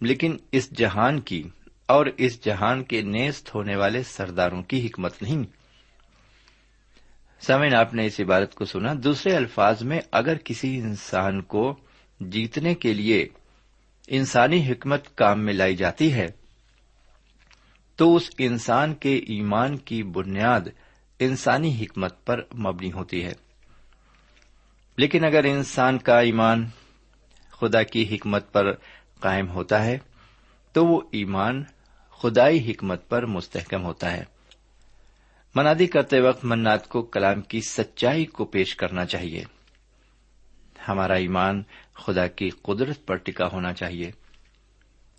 لیکن 0.00 0.36
اس 0.52 0.70
جہان 0.70 1.20
کی 1.20 1.42
اور 1.86 2.06
اس 2.16 2.44
جہان 2.44 2.84
کے 2.84 3.02
نیست 3.02 3.54
ہونے 3.54 3.76
والے 3.76 4.02
سرداروں 4.02 4.62
کی 4.62 4.86
حکمت 4.86 5.22
نہیں۔ 5.22 5.44
سمین 7.40 7.76
آپ 7.76 7.94
نے 7.94 8.06
اس 8.06 8.20
عبارت 8.20 8.54
کو 8.54 8.64
سنا۔ 8.64 8.92
دوسرے 9.04 9.36
الفاظ 9.36 9.82
میں، 9.82 10.00
اگر 10.12 10.36
کسی 10.36 10.78
انسان 10.78 11.42
کو 11.42 11.76
جیتنے 12.20 12.74
کے 12.74 12.94
لیے 12.94 13.28
انسانی 14.08 14.72
حکمت 14.72 15.16
کام 15.16 15.44
میں 15.44 15.54
لائی 15.54 15.76
جاتی 15.76 16.12
ہے، 16.12 16.26
تو 17.96 18.16
اس 18.16 18.30
انسان 18.38 18.94
کے 18.94 19.16
ایمان 19.16 19.76
کی 19.76 20.02
بنیاد 20.02 20.60
انسانی 21.18 21.76
حکمت 21.80 22.24
پر 22.24 22.40
مبنی 22.54 22.92
ہوتی 22.92 23.24
ہے۔ 23.24 23.32
لیکن 24.96 25.24
اگر 25.24 25.44
انسان 25.44 25.98
کا 25.98 26.20
ایمان 26.20 26.66
خدا 27.50 27.82
کی 27.82 28.14
حکمت 28.14 28.52
پر 28.52 28.72
قائم 29.24 29.50
ہوتا 29.50 29.84
ہے، 29.84 29.98
تو 30.72 30.86
وہ 30.86 31.00
ایمان 31.12 31.64
خدائی 32.10 32.70
حکمت 32.70 33.08
پر 33.08 33.26
مستحکم 33.26 33.84
ہوتا 33.84 34.12
ہے۔ 34.12 34.24
منادی 35.54 35.86
کرتے 35.86 36.20
وقت 36.20 36.44
منات 36.44 36.88
کو 36.88 37.02
کلام 37.02 37.40
کی 37.40 37.60
سچائی 37.60 38.24
کو 38.24 38.44
پیش 38.44 38.76
کرنا 38.76 39.06
چاہیے۔ 39.06 39.44
ہمارا 40.88 41.14
ایمان 41.14 41.62
خدا 41.94 42.26
کی 42.26 42.50
قدرت 42.50 43.06
پر 43.06 43.16
ٹکا 43.16 43.48
ہونا 43.52 43.72
چاہیے۔ 43.72 44.10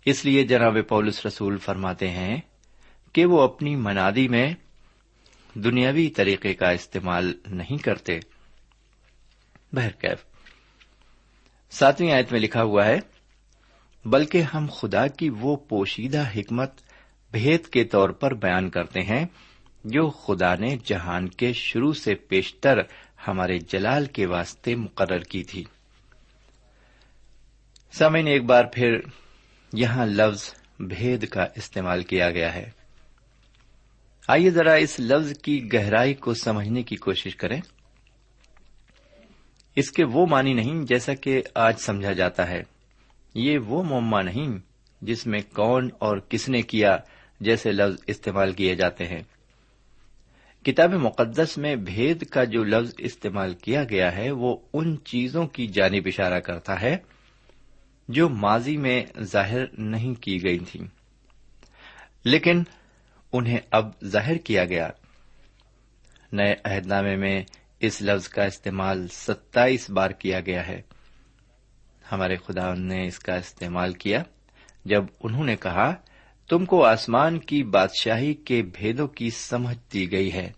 اس 0.04 0.24
لیے 0.24 0.44
جناب 0.44 0.76
پولس 0.88 1.26
رسول 1.26 1.58
فرماتے 1.58 2.10
ہیں 2.10 2.40
کہ 3.12 3.24
وہ 3.24 3.42
اپنی 3.42 3.76
منادی 3.76 4.28
میں 4.28 4.54
دنیاوی 5.54 6.08
طریقے 6.08 6.54
کا 6.54 6.70
استعمال 6.70 7.34
نہیں 7.46 7.78
کرتے۔ 7.78 8.20
بہرکیف، 9.72 10.24
ساتویں 11.70 12.12
آیت 12.12 12.32
میں 12.32 12.40
لکھا 12.40 12.62
ہوا 12.62 12.86
ہے 12.86 13.15
بلکہ 14.06 14.42
ہم 14.42 14.66
خدا 14.72 15.06
کی 15.06 15.30
وہ 15.30 15.56
پوشیدہ 15.56 16.24
حکمت 16.36 16.70
بھید 17.32 17.66
کے 17.66 17.84
طور 17.84 18.08
پر 18.08 18.34
بیان 18.34 18.70
کرتے 18.70 19.00
ہیں 19.00 19.26
جو 19.84 20.10
خدا 20.10 20.54
نے 20.54 20.76
جہان 20.84 21.28
کے 21.28 21.52
شروع 21.52 21.92
سے 21.92 22.14
پیشتر 22.14 22.78
ہمارے 23.28 23.58
جلال 23.58 24.06
کے 24.06 24.26
واسطے 24.26 24.74
مقرر 24.74 25.18
کی 25.18 25.44
تھی۔ 25.44 25.64
سمے 27.92 28.20
ایک 28.20 28.44
بار 28.44 28.64
پھر 28.72 28.96
یہاں 29.72 30.06
لفظ 30.06 30.54
بھید 30.80 31.28
کا 31.28 31.46
استعمال 31.56 32.02
کیا 32.02 32.30
گیا 32.30 32.54
ہے۔ 32.54 32.70
آئیے 34.28 34.50
ذرا 34.50 34.72
اس 34.72 35.00
لفظ 35.00 35.38
کی 35.38 35.72
گہرائی 35.72 36.14
کو 36.14 36.34
سمجھنے 36.34 36.82
کی 36.82 36.96
کوشش 36.96 37.36
کریں۔ 37.36 37.60
اس 39.76 39.90
کے 39.90 40.04
وہ 40.04 40.26
معنی 40.26 40.52
نہیں 40.52 40.82
جیسا 40.82 41.14
کہ 41.14 41.42
آج 41.54 41.80
سمجھا 41.80 42.12
جاتا 42.12 42.48
ہے۔ 42.48 42.75
یہ 43.36 43.58
وہ 43.58 43.82
مما 43.82 44.22
نہیں 44.22 44.58
جس 45.02 45.26
میں 45.26 45.40
کون 45.54 45.90
اور 45.98 46.16
کس 46.18 46.48
نے 46.48 46.62
کیا 46.62 46.96
جیسے 47.40 47.72
لفظ 47.72 48.02
استعمال 48.06 48.52
کیے 48.52 48.74
جاتے 48.74 49.04
ہیں۔ 49.04 49.22
کتاب 50.64 50.92
مقدس 50.92 51.58
میں 51.58 51.76
بھید 51.76 52.26
کا 52.26 52.44
جو 52.44 52.64
لفظ 52.64 52.94
استعمال 52.98 53.54
کیا 53.54 53.84
گیا 53.84 54.16
ہے، 54.16 54.30
وہ 54.30 54.56
ان 54.72 54.96
چیزوں 55.04 55.46
کی 55.46 55.66
جانب 55.66 56.02
اشارہ 56.06 56.40
کرتا 56.40 56.80
ہے 56.80 56.96
جو 58.08 58.28
ماضی 58.28 58.76
میں 58.76 59.04
ظاہر 59.20 59.64
نہیں 59.78 60.14
کی 60.14 60.42
گئی 60.42 60.58
تھی 60.58 60.80
لیکن 62.24 62.62
انہیں 63.32 63.58
اب 63.70 63.90
ظاہر 64.04 64.36
کیا 64.36 64.64
گیا۔ 64.64 64.88
نئے 66.32 66.54
عہد 66.64 66.86
نامے 66.86 67.16
میں 67.16 67.42
اس 67.80 68.02
لفظ 68.02 68.28
کا 68.28 68.44
استعمال 68.44 69.08
ستائیس 69.08 69.90
بار 69.90 70.10
کیا 70.10 70.40
گیا 70.40 70.66
ہے۔ 70.66 70.82
ہمارے 72.12 72.36
خدا 72.36 72.74
نے 72.74 73.06
اس 73.06 73.18
کا 73.18 73.34
استعمال 73.34 73.92
کیا۔ 73.92 74.22
جب 74.84 75.04
انہوں 75.20 75.44
نے 75.44 75.56
کہا، 75.56 75.94
تم 76.48 76.64
کو 76.64 76.84
آسمان 76.84 77.38
کی 77.38 77.62
بادشاہی 77.62 78.34
کے 78.34 78.62
بھیدوں 78.62 79.08
کی 79.08 79.30
سمجھ 79.30 79.76
دی 79.92 80.12
گئی 80.12 80.32
ہے۔ 80.32 80.52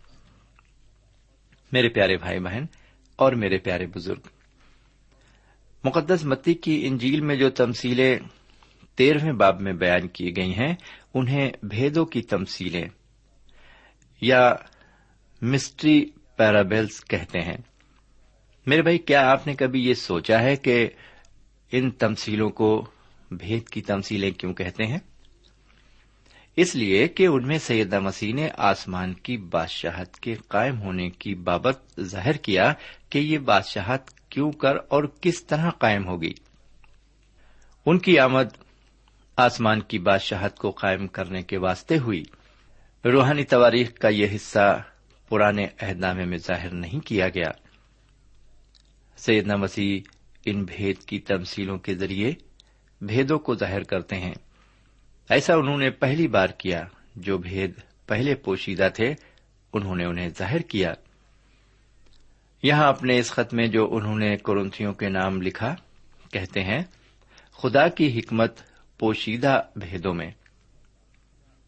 میرے 1.73 1.89
پیارے 1.89 2.17
بھائی 2.17 2.41
بہن 2.41 2.65
اور 3.17 3.33
میرے 3.33 3.59
پیارے 3.59 3.87
بزرگ، 3.87 4.21
مقدس 5.85 6.25
متی 6.25 6.55
کی 6.55 6.87
انجیل 6.87 7.21
میں 7.21 7.37
جو 7.37 7.51
تمسیلیں 7.51 8.19
تیرہویں 8.95 9.33
باب 9.33 9.61
میں 9.61 9.73
بیان 9.73 10.09
کی 10.09 10.37
گئی 10.37 10.55
ہیں، 10.55 10.75
انہیں 11.15 11.51
بھیدوں 11.63 12.07
کی 12.07 12.23
تمسیلیں 12.23 12.89
یا 14.21 14.55
مسٹری 15.43 16.07
پیرابلس 16.37 17.05
کہتے 17.05 17.41
ہیں۔ 17.41 17.57
میرے 18.67 18.83
بھائی، 18.83 18.99
کیا 18.99 19.31
آپ 19.31 19.47
نے 19.47 19.55
کبھی 19.55 19.89
یہ 19.89 19.95
سوچا 19.95 20.41
ہے 20.41 20.57
کہ 20.57 20.89
ان 21.73 21.91
تمسیلوں 21.91 22.51
کو 22.51 22.87
بھید 23.31 23.69
کی 23.69 23.83
تمسیلیں 23.83 24.31
کیوں 24.31 24.55
کہتے 24.55 24.87
ہیں؟ 24.87 24.99
اس 26.57 26.75
لیے 26.75 27.09
کہ 27.09 27.27
ان 27.27 27.47
میں 27.47 27.59
سیدہ 27.59 28.01
مسیح 28.01 28.35
نے 28.35 28.49
آسمان 28.57 29.15
کی 29.15 29.37
بادشاہت 29.37 30.21
کے 30.21 30.35
قائم 30.35 30.81
ہونے 30.81 31.11
کی 31.11 31.35
بابت 31.35 32.01
ظاہر 32.01 32.33
کیا 32.33 32.73
کہ 33.11 33.19
یہ 33.19 33.39
بادشاہت 33.39 34.31
کیوں 34.31 34.53
کر 34.53 34.77
اور 34.89 35.05
کس 35.21 35.45
طرح 35.45 35.71
قائم 35.71 36.07
ہوگی۔ 36.07 36.33
ان 37.87 37.99
کی 37.99 38.19
آمد 38.19 38.45
آسمان 39.37 39.81
کی 39.81 39.99
بادشاہت 39.99 40.57
کو 40.57 40.71
قائم 40.71 41.07
کرنے 41.07 41.43
کے 41.43 41.59
واسطے 41.59 41.99
ہوئی۔ 41.99 42.23
روحانی 43.05 43.45
تواریخ 43.45 43.93
کا 43.93 44.09
یہ 44.09 44.27
حصہ 44.35 44.83
پرانے 45.29 45.67
عہد 45.83 45.99
نامے 45.99 46.25
میں 46.25 46.39
ظاہر 46.39 46.71
نہیں 46.71 47.07
کیا 47.07 47.29
گیا۔ 47.29 47.51
سیدنا 49.17 49.57
مسیح 49.57 50.18
ان 50.51 50.65
بھید 50.65 50.99
کی 50.99 51.19
تمسیلوں 51.19 51.79
کے 51.79 51.95
ذریعے 51.95 52.33
بھیدوں 53.01 53.39
کو 53.39 53.55
ظاہر 53.55 53.83
کرتے 53.83 54.17
ہیں۔ 54.17 54.35
ایسا 55.29 55.55
انہوں 55.55 55.79
نے 55.79 55.91
پہلی 55.91 56.29
بار 56.29 56.47
کیا، 56.47 56.85
جو 57.17 57.39
بھید 57.39 57.73
پہلے 58.07 58.35
پوشیدہ 58.35 58.89
تھے، 58.95 59.15
انہوں 59.73 59.97
نے 59.97 60.05
انہیں 60.05 60.29
ظاہر 60.39 60.61
کیا۔ 60.61 60.95
یہاں 62.63 62.89
اپنے 62.89 63.19
اس 63.19 63.31
خط 63.31 63.55
میں 63.55 63.67
جو 63.67 63.95
انہوں 63.95 64.19
نے 64.19 64.37
کرنتھیوں 64.37 64.93
کے 64.93 65.09
نام 65.09 65.43
لکھا، 65.43 65.75
کہتے 66.33 66.61
ہیں، 66.63 66.83
خدا 67.53 67.89
کی 67.89 68.19
حکمت 68.19 68.59
پوشیدہ 68.99 69.63
بھیدوں 69.77 70.15
میں۔ 70.15 70.31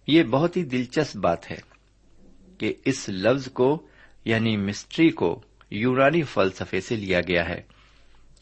یہ 0.06 0.22
بہت 0.22 0.56
ہی 0.56 0.62
دلچسپ 0.62 1.16
بات 1.16 1.50
ہے 1.50 1.56
کہ 2.58 2.74
اس 2.84 3.08
لفظ 3.08 3.48
کو 3.52 3.86
یعنی 4.24 4.56
مسٹری 4.56 5.08
کو 5.08 5.42
یورانی 5.70 6.22
فلسفے 6.22 6.80
سے 6.80 6.96
لیا 6.96 7.20
گیا 7.20 7.48
ہے۔ 7.48 7.62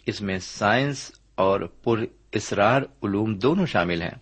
اس 0.09 0.23
میں 0.23 0.39
سائنس 0.39 1.13
اور 1.35 1.61
پر 1.61 1.99
اسرار 2.33 2.83
علوم 2.83 3.35
دونوں 3.35 3.67
شامل 3.67 4.03
ہیں۔ 4.03 4.19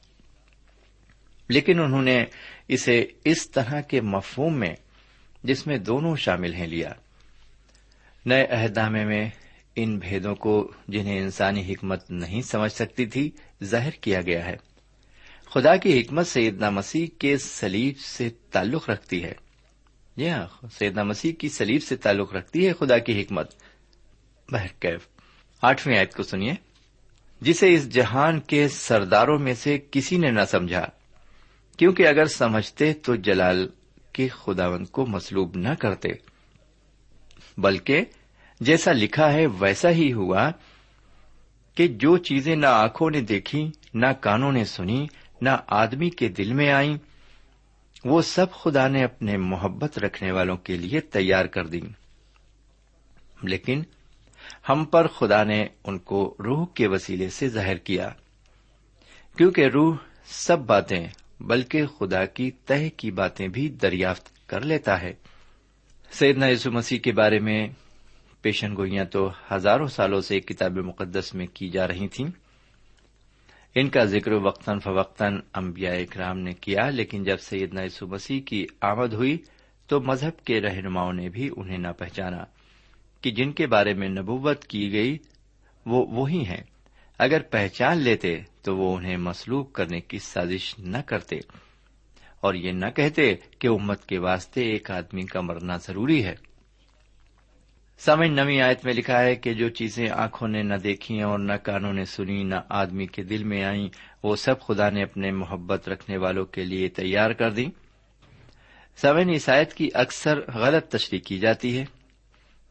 لیکن 1.48 1.80
انہوں 1.80 2.02
نے 2.02 2.24
اسے 2.68 3.06
اس 3.24 3.50
طرح 3.50 3.80
کے 3.80 4.00
مفہوم 4.00 4.58
میں، 4.58 4.74
جس 5.42 5.66
میں 5.66 5.78
دونوں 5.78 6.16
شامل 6.16 6.54
ہیں، 6.54 6.66
لیا۔ 6.66 6.92
نئے 8.26 8.44
عہدامے 8.44 9.04
میں 9.04 9.30
ان 9.76 9.98
بھیدوں 9.98 10.34
کو، 10.34 10.72
جنہیں 10.88 11.18
انسانی 11.18 11.72
حکمت 11.72 12.10
نہیں 12.10 12.42
سمجھ 12.42 12.72
سکتی 12.72 13.06
تھی، 13.06 13.30
ظاہر 13.64 13.90
کیا 13.90 14.20
گیا 14.20 14.44
ہے۔ 14.44 14.56
خدا 15.54 15.76
کی 15.76 16.00
حکمت 16.00 16.26
سیدنا 16.26 16.70
مسیح 16.70 17.06
کے 17.18 17.38
سلیب 17.38 17.98
سے 17.98 18.30
تعلق 18.50 18.90
رکھتی 18.90 19.24
ہے۔ 19.24 19.32
جی 20.16 20.30
ہاں 20.30 20.66
سیدنا 20.78 21.02
مسیح 21.02 21.32
کی 21.32 21.48
سلیب 21.48 21.82
سے 21.82 21.96
تعلق 21.96 22.34
رکھتی 22.34 22.68
ہے 22.68 22.72
خدا 22.72 22.98
کی 22.98 23.22
حکمت۔ 23.22 23.54
بہرکیف۔ 24.52 25.15
آٹھویں 25.66 25.98
آیت 25.98 26.14
کو 26.14 26.22
سنیے۔ 26.22 26.54
جسے 27.40 27.74
اس 27.74 27.92
جہان 27.92 28.40
کے 28.40 28.68
سرداروں 28.68 29.38
میں 29.38 29.54
سے 29.54 29.78
کسی 29.90 30.16
نے 30.16 30.30
نہ 30.30 30.40
سمجھا، 30.50 30.86
کیونکہ 31.76 32.08
اگر 32.08 32.24
سمجھتے 32.24 32.92
تو 32.92 33.14
جلال 33.14 33.68
کے 34.12 34.28
خداون 34.28 34.84
کو 34.84 35.06
مسلوب 35.06 35.56
نہ 35.56 35.68
کرتے۔ 35.68 36.08
بلکہ 37.58 38.04
جیسا 38.60 38.92
لکھا 38.92 39.32
ہے 39.32 39.46
ویسا 39.46 39.90
ہی 39.90 40.12
ہوا 40.12 40.50
کہ 41.74 41.88
جو 41.88 42.16
چیزیں 42.16 42.56
نہ 42.56 42.66
آنکھوں 42.66 43.10
نے 43.10 43.20
دیکھی، 43.20 43.70
نہ 43.94 44.06
کانوں 44.20 44.52
نے 44.52 44.64
سنی، 44.64 45.06
نہ 45.40 45.50
آدمی 45.66 46.10
کے 46.10 46.28
دل 46.28 46.52
میں 46.52 46.72
آئیں، 46.72 46.96
وہ 48.04 48.22
سب 48.22 48.52
خدا 48.52 48.88
نے 48.88 49.04
اپنے 49.04 49.36
محبت 49.36 49.98
رکھنے 49.98 50.32
والوں 50.32 50.56
کے 50.56 50.76
لیے 50.76 51.00
تیار 51.00 51.44
کر 51.44 51.66
دی 51.66 51.80
لیکن 53.42 53.82
ہم 54.68 54.84
پر 54.84 55.06
خدا 55.06 55.44
نے 55.44 55.66
ان 55.84 55.98
کو 55.98 56.36
روح 56.38 56.66
کے 56.74 56.86
وسیلے 56.86 57.28
سے 57.28 57.48
ظاہر 57.48 57.76
کیا۔ 57.76 58.10
کیونکہ 59.36 59.66
روح 59.66 59.96
سب 60.24 60.58
باتیں 60.58 61.06
بلکہ 61.40 61.86
خدا 61.86 62.24
کی 62.24 62.50
تہ 62.50 62.88
کی 62.96 63.10
باتیں 63.10 63.48
بھی 63.48 63.68
دریافت 63.68 64.48
کر 64.48 64.60
لیتا 64.60 65.02
ہے۔ 65.02 65.12
سیدنا 66.10 66.46
یسو 66.46 66.72
مسیح 66.72 66.98
کے 66.98 67.12
بارے 67.12 67.38
میں 67.38 67.68
پیشن 68.42 68.76
گوئیاں 68.76 69.04
تو 69.04 69.30
ہزاروں 69.54 69.86
سالوں 69.86 70.20
سے 70.20 70.40
کتاب 70.40 70.72
مقدس 70.72 71.34
میں 71.34 71.46
کی 71.54 71.68
جا 71.68 71.88
رہی 71.88 72.08
تھیں۔ 72.08 72.28
ان 73.74 73.88
کا 73.88 74.04
ذکر 74.04 74.32
وقتاً 74.32 74.78
فوقتاً 74.78 75.40
انبیاء 75.54 75.94
اکرام 75.94 76.38
نے 76.38 76.52
کیا، 76.52 76.90
لیکن 76.90 77.24
جب 77.24 77.36
سیدنا 77.40 77.82
یسو 77.82 78.06
مسیح 78.06 78.40
کی 78.40 78.66
آمد 78.80 79.12
ہوئی 79.12 79.38
تو 79.86 80.00
مذہب 80.00 80.44
کے 80.44 80.60
رہنماؤں 80.60 81.12
نے 81.12 81.28
بھی 81.28 81.50
انہیں 81.56 81.78
نہ 81.78 81.88
پہچانا۔ 81.98 82.44
کہ 83.20 83.30
جن 83.30 83.52
کے 83.52 83.66
بارے 83.66 83.94
میں 83.94 84.08
نبوت 84.08 84.64
کی 84.64 84.92
گئی، 84.92 85.18
وہ 85.86 86.06
وہی 86.06 86.44
ہیں۔ 86.44 86.62
اگر 87.18 87.40
پہچان 87.40 87.98
لیتے 87.98 88.40
تو 88.62 88.76
وہ 88.76 88.96
انہیں 88.96 89.16
مسلوب 89.16 89.72
کرنے 89.72 90.00
کی 90.00 90.18
سازش 90.18 90.78
نہ 90.78 90.98
کرتے۔ 91.06 91.36
اور 92.40 92.54
یہ 92.54 92.72
نہ 92.72 92.86
کہتے 92.86 93.34
کہ 93.58 93.66
امت 93.66 94.06
کے 94.06 94.18
واسطے 94.18 94.60
ایک 94.60 94.90
آدمی 94.90 95.22
کا 95.22 95.40
مرنا 95.40 95.76
ضروری 95.76 96.24
ہے۔ 96.24 96.34
سمجھ 97.98 98.28
نوی 98.28 98.60
آیت 98.60 98.84
میں 98.84 98.94
لکھا 98.94 99.22
ہے 99.22 99.34
کہ 99.34 99.54
جو 99.54 99.68
چیزیں 99.68 100.08
آنکھوں 100.10 100.48
نے 100.48 100.62
نہ 100.62 100.74
دیکھی 100.74 101.22
اور 101.22 101.38
نہ 101.38 101.52
کانوں 101.52 101.92
نے 101.92 102.04
سنی 102.04 102.44
نہ 102.44 102.54
آدمی 102.68 103.06
کے 103.06 103.22
دل 103.22 103.44
میں 103.44 103.64
آئیں، 103.64 103.88
وہ 104.22 104.36
سب 104.36 104.60
خدا 104.60 104.90
نے 104.90 105.02
اپنے 105.02 105.30
محبت 105.30 105.88
رکھنے 105.88 106.16
والوں 106.16 106.44
کے 106.44 106.64
لیے 106.64 106.88
تیار 106.88 107.30
کر 107.30 107.50
دی 107.50 107.66
سمن 108.96 109.30
اس 109.30 109.48
آیت 109.48 109.74
کی 109.74 109.88
اکثر 109.94 110.40
غلط 110.54 110.88
تشریح 110.88 111.20
کی 111.26 111.38
جاتی 111.38 111.78
ہے۔ 111.78 111.84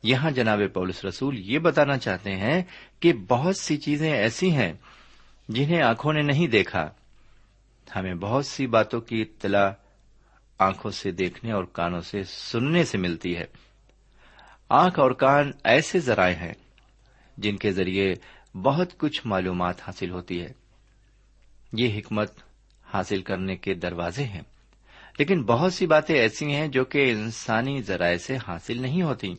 یہاں 0.06 0.32
جناب 0.32 0.60
پولس 0.74 1.06
رسول 1.06 1.40
یہ 1.40 1.60
بتانا 1.60 1.98
چاہتے 1.98 2.36
ہیں 2.36 2.64
کہ 3.00 3.14
بہت 3.14 3.58
سی 3.58 3.78
چیزیں 3.78 4.14
ایسی 4.14 4.52
ہیں 4.52 4.74
جنہیں 5.50 5.82
آنکھوں 5.82 6.14
نے 6.14 6.22
نہیں 6.22 6.48
دیکھا۔ 6.48 6.90
ہمیں 7.96 8.16
بہت 8.16 8.46
سی 8.46 8.68
باتوں 8.68 9.02
کی 9.02 9.22
اطلاع 9.22 9.72
آنکھوں 10.60 10.92
سے 10.92 11.12
دیکھنے 11.12 11.52
اور 11.52 11.64
کانوں 11.64 12.02
سے 12.02 12.24
سننے 12.24 12.84
سے 12.84 12.98
ملتی 12.98 13.38
ہے۔ 13.38 13.46
آنکھ 14.70 15.00
اور 15.00 15.12
کان 15.12 15.52
ایسے 15.64 16.00
ذرائع 16.00 16.36
ہیں 16.36 16.54
جن 17.38 17.56
کے 17.56 17.72
ذریعے 17.72 18.14
بہت 18.58 18.98
کچھ 18.98 19.22
معلومات 19.26 19.82
حاصل 19.82 20.10
ہوتی 20.10 20.42
ہے۔ 20.42 20.52
یہ 21.74 21.98
حکمت 21.98 22.32
حاصل 22.94 23.22
کرنے 23.22 23.56
کے 23.56 23.74
دروازے 23.74 24.24
ہیں۔ 24.24 24.42
لیکن 25.20 25.44
بہت 25.44 25.74
سی 25.74 25.88
باتیں 25.88 26.16
ایسی 26.16 26.56
ہیں 26.56 26.68
جو 26.68 26.86
کہ 26.86 27.12
انسانی 27.12 27.82
ذرائع 27.82 28.18
سے 28.18 28.38
حاصل 28.48 28.82
نہیں 28.82 29.02
ہوتی۔ 29.02 29.36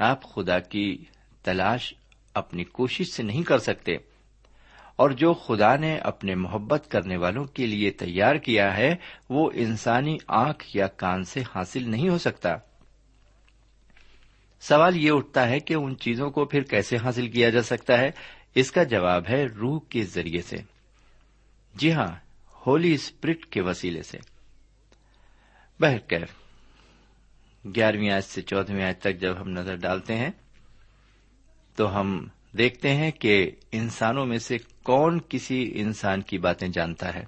آپ 0.00 0.34
خدا 0.34 0.58
کی 0.58 1.04
تلاش 1.42 1.94
اپنی 2.34 2.64
کوشش 2.64 3.06
سے 3.08 3.22
نہیں 3.22 3.42
کر 3.42 3.58
سکتے۔ 3.58 3.92
اور 4.96 5.10
جو 5.10 5.34
خدا 5.34 5.76
نے 5.76 5.98
اپنے 5.98 6.34
محبت 6.34 6.90
کرنے 6.90 7.16
والوں 7.16 7.44
کے 7.44 7.66
لیے 7.66 7.90
تیار 7.90 8.36
کیا 8.36 8.76
ہے، 8.76 8.96
وہ 9.28 9.50
انسانی 9.54 10.16
آنکھ 10.28 10.76
یا 10.76 10.86
کان 10.86 11.24
سے 11.24 11.40
حاصل 11.54 11.90
نہیں 11.90 12.08
ہو 12.08 12.18
سکتا۔ 12.18 12.56
سوال 14.60 14.96
یہ 14.96 15.10
اٹھتا 15.12 15.48
ہے 15.48 15.60
کہ 15.60 15.74
ان 15.74 15.96
چیزوں 15.96 16.30
کو 16.30 16.44
پھر 16.44 16.62
کیسے 16.62 16.96
حاصل 16.96 17.28
کیا 17.28 17.50
جا 17.50 17.62
سکتا 17.62 17.98
ہے؟ 17.98 18.10
اس 18.54 18.72
کا 18.72 18.82
جواب 18.82 19.24
ہے 19.28 19.44
روح 19.44 19.80
کے 19.88 20.04
ذریعے 20.04 20.42
سے۔ 20.42 20.56
جی 21.74 21.92
ہاں 21.92 22.14
ہولی 22.66 22.94
اسپرٹ 22.94 23.46
کے 23.46 23.60
وسیلے 23.60 24.02
سے۔ 24.02 24.18
بہرکیف۔ 25.80 26.41
گیارہویں 27.64 28.10
آج 28.10 28.22
سے 28.22 28.42
چودہویں 28.42 28.84
آج 28.84 28.98
تک 28.98 29.20
جب 29.20 29.40
ہم 29.40 29.48
نظر 29.48 29.76
ڈالتے 29.76 30.16
ہیں، 30.16 30.30
تو 31.76 32.00
ہم 32.00 32.28
دیکھتے 32.58 32.94
ہیں 32.94 33.10
کہ 33.10 33.50
انسانوں 33.72 34.26
میں 34.26 34.38
سے 34.38 34.56
کون 34.82 35.20
کسی 35.28 35.72
انسان 35.74 36.22
کی 36.22 36.38
باتیں 36.38 36.68
جانتا 36.68 37.14
ہے۔ 37.14 37.24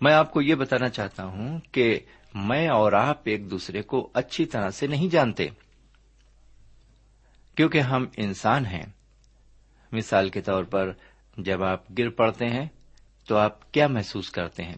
میں 0.00 0.12
آپ 0.12 0.32
کو 0.32 0.42
یہ 0.42 0.54
بتانا 0.54 0.88
چاہتا 0.88 1.24
ہوں 1.24 1.58
کہ 1.72 2.00
میں 2.34 2.68
اور 2.68 2.92
آپ 2.92 3.18
ایک 3.24 3.50
دوسرے 3.50 3.82
کو 3.82 4.10
اچھی 4.14 4.46
طرح 4.46 4.70
سے 4.70 4.86
نہیں 4.86 5.08
جانتے۔ 5.08 5.48
کیونکہ 7.54 7.80
ہم 7.80 8.06
انسان 8.16 8.66
ہیں۔ 8.66 8.86
مثال 9.92 10.28
کے 10.28 10.40
طور 10.40 10.64
پر 10.64 10.92
جب 11.36 11.62
آپ 11.64 11.84
گر 11.98 12.08
پڑتے 12.08 12.46
ہیں، 12.46 12.66
تو 13.26 13.36
آپ 13.36 13.72
کیا 13.72 13.86
محسوس 13.86 14.30
کرتے 14.30 14.62
ہیں؟ 14.62 14.76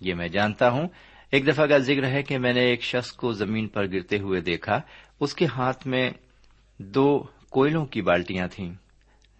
یہ 0.00 0.14
میں 0.14 0.28
جانتا 0.28 0.70
ہوں 0.70 0.88
ایک 1.30 1.46
دفعہ 1.46 1.66
کا 1.66 1.78
ذکر 1.78 2.06
ہے 2.06 2.22
کہ 2.22 2.38
میں 2.38 2.52
نے 2.52 2.60
ایک 2.60 2.82
شخص 2.82 3.12
کو 3.12 3.32
زمین 3.32 3.68
پر 3.68 3.86
گرتے 3.86 4.18
ہوئے 4.18 4.40
دیکھا، 4.40 4.80
اس 5.20 5.34
کے 5.34 5.46
ہاتھ 5.46 5.86
میں 5.86 6.10
دو 6.78 7.26
کوئلوں 7.50 7.86
کی 7.86 8.02
بالٹیاں 8.02 8.48
تھیں، 8.48 8.74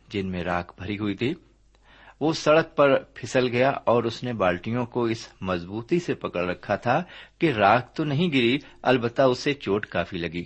جن 0.09 0.31
میں 0.31 0.44
راک 0.44 0.73
بھری 0.79 0.99
ہوئی 0.99 1.14
تھی۔ 1.14 1.35
وہ 2.20 2.33
سڑک 2.33 2.77
پر 2.77 2.99
پھسل 3.14 3.49
گیا 3.49 3.70
اور 3.70 4.05
اس 4.05 4.23
نے 4.23 4.33
بالٹیوں 4.33 4.87
کو 4.87 5.05
اس 5.05 5.29
مضبوطی 5.40 5.99
سے 5.99 6.14
پکڑ 6.14 6.44
رکھا 6.44 6.77
تھا 6.77 7.03
کہ 7.38 7.53
راک 7.53 7.94
تو 7.94 8.05
نہیں 8.05 8.29
گری، 8.29 8.59
البتہ 8.83 9.23
اسے 9.23 9.55
چوٹ 9.55 9.87
کافی 9.87 10.18
لگی۔ 10.18 10.44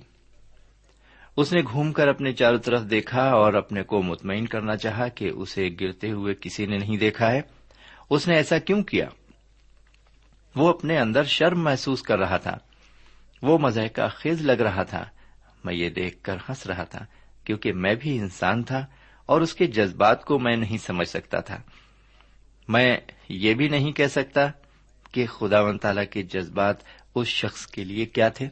اس 1.36 1.52
نے 1.52 1.60
گھوم 1.72 1.92
کر 1.92 2.08
اپنے 2.08 2.32
چاروں 2.32 2.58
طرف 2.58 2.82
دیکھا 2.90 3.22
اور 3.22 3.54
اپنے 3.54 3.82
کو 3.82 4.02
مطمئن 4.02 4.46
کرنا 4.46 4.76
چاہا 4.76 5.08
کہ 5.08 5.30
اسے 5.34 5.68
گرتے 5.80 6.10
ہوئے 6.10 6.34
کسی 6.40 6.66
نے 6.66 6.76
نہیں 6.78 6.96
دیکھا 6.96 7.32
ہے۔ 7.32 7.40
اس 8.10 8.28
نے 8.28 8.34
ایسا 8.34 8.58
کیوں 8.58 8.82
کیا؟ 8.82 9.08
وہ 10.58 10.68
اپنے 10.68 10.98
اندر 10.98 11.24
شرم 11.24 11.64
محسوس 11.64 12.02
کر 12.02 12.18
رہا 12.18 12.36
تھا۔ 12.36 12.58
وہ 13.42 13.58
مزہ 13.58 13.80
کا 13.94 14.08
خیز 14.08 14.42
لگ 14.42 14.52
رہا 14.52 14.82
تھا۔ 14.82 15.04
میں 15.64 15.74
یہ 15.74 15.90
دیکھ 15.90 16.22
کر 16.22 16.36
ہنس 16.48 16.66
رہا 16.66 16.84
تھا 16.84 17.04
کیونکہ 17.44 17.72
میں 17.72 17.94
بھی 17.94 18.18
انسان 18.18 18.62
تھا 18.62 18.86
اور 19.26 19.40
اس 19.40 19.54
کے 19.54 19.66
جذبات 19.66 20.24
کو 20.24 20.38
میں 20.38 20.56
نہیں 20.56 20.78
سمجھ 20.78 21.08
سکتا 21.08 21.40
تھا۔ 21.40 21.58
میں 22.68 22.96
یہ 23.28 23.54
بھی 23.54 23.68
نہیں 23.68 23.92
کہہ 23.92 24.06
سکتا 24.06 24.46
کہ 25.12 25.26
خدا 25.26 25.60
و 25.60 25.76
تعالی 25.76 26.06
کے 26.06 26.22
جذبات 26.22 26.76
اس 27.14 27.28
شخص 27.28 27.66
کے 27.66 27.84
لیے 27.84 28.06
کیا 28.06 28.28
تھے۔ 28.28 28.48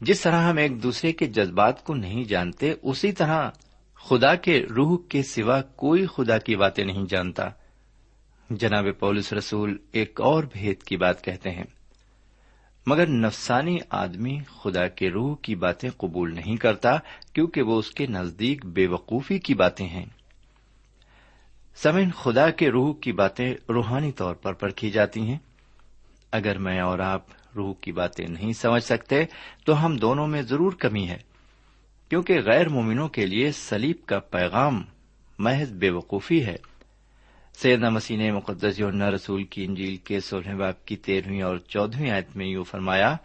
جس 0.00 0.20
طرح 0.20 0.50
ہم 0.50 0.56
ایک 0.56 0.82
دوسرے 0.82 1.12
کے 1.12 1.26
جذبات 1.26 1.84
کو 1.84 1.94
نہیں 1.94 2.24
جانتے، 2.24 2.72
اسی 2.82 3.12
طرح 3.12 3.50
خدا 4.08 4.34
کے 4.34 4.66
روح 4.76 4.98
کے 5.08 5.22
سوا 5.22 5.62
کوئی 5.62 6.06
خدا 6.06 6.38
کی 6.38 6.56
باتیں 6.56 6.84
نہیں 6.84 7.04
جانتا۔ 7.08 7.48
جناب 8.50 8.86
پولس 8.98 9.32
رسول 9.32 9.76
ایک 9.92 10.20
اور 10.20 10.44
بھید 10.52 10.82
کی 10.82 10.96
بات 10.96 11.24
کہتے 11.24 11.50
ہیں۔ 11.50 11.64
مگر 12.86 13.06
نفسانی 13.06 13.78
آدمی 13.90 14.38
خدا 14.62 14.88
کے 14.88 15.10
روح 15.10 15.36
کی 15.42 15.54
باتیں 15.54 15.90
قبول 15.90 16.34
نہیں 16.34 16.56
کرتا 16.56 16.96
کیونکہ 17.32 17.62
وہ 17.62 17.78
اس 17.78 17.90
کے 17.90 18.06
نزدیک 18.06 18.66
بے 18.66 18.86
وقوفی 18.86 19.38
کی 19.38 19.54
باتیں 19.54 19.86
ہیں۔ 19.86 20.04
سمن 21.74 22.10
خدا 22.10 22.50
کے 22.50 22.70
روح 22.70 22.94
کی 23.00 23.12
باتیں 23.12 23.54
روحانی 23.68 24.12
طور 24.12 24.34
پر 24.34 24.52
پرکھی 24.52 24.90
جاتی 24.90 25.20
ہیں۔ 25.20 25.38
اگر 26.32 26.58
میں 26.58 26.80
اور 26.80 26.98
آپ 26.98 27.22
روح 27.56 27.74
کی 27.80 27.92
باتیں 27.92 28.26
نہیں 28.28 28.52
سمجھ 28.52 28.82
سکتے 28.82 29.24
تو 29.64 29.84
ہم 29.84 29.96
دونوں 29.96 30.26
میں 30.26 30.42
ضرور 30.42 30.72
کمی 30.72 31.08
ہے، 31.08 31.18
کیونکہ 32.08 32.40
غیر 32.40 32.68
مومنوں 32.68 33.08
کے 33.08 33.26
لیے 33.26 33.52
سلیب 33.52 33.96
کا 34.06 34.18
پیغام 34.18 34.84
محض 35.38 35.72
بے 35.72 35.90
وقوفی 35.90 36.46
ہے۔ 36.46 36.56
سیدنا 37.54 37.88
مسیح 37.88 38.16
نے 38.16 38.32
مقدس 38.32 38.80
یوننا 38.80 39.10
رسول 39.10 39.44
کی 39.44 39.64
انجیل 39.64 39.96
کے 39.96 40.20
سولہ 40.20 40.54
باپ 40.54 40.84
کی 40.84 40.96
تیرہویں 40.96 41.42
اور 41.42 41.58
چودہویں 41.58 42.10
آیت 42.10 42.36
میں 42.36 42.46
یوں 42.46 42.64
فرمایا، 42.64 43.16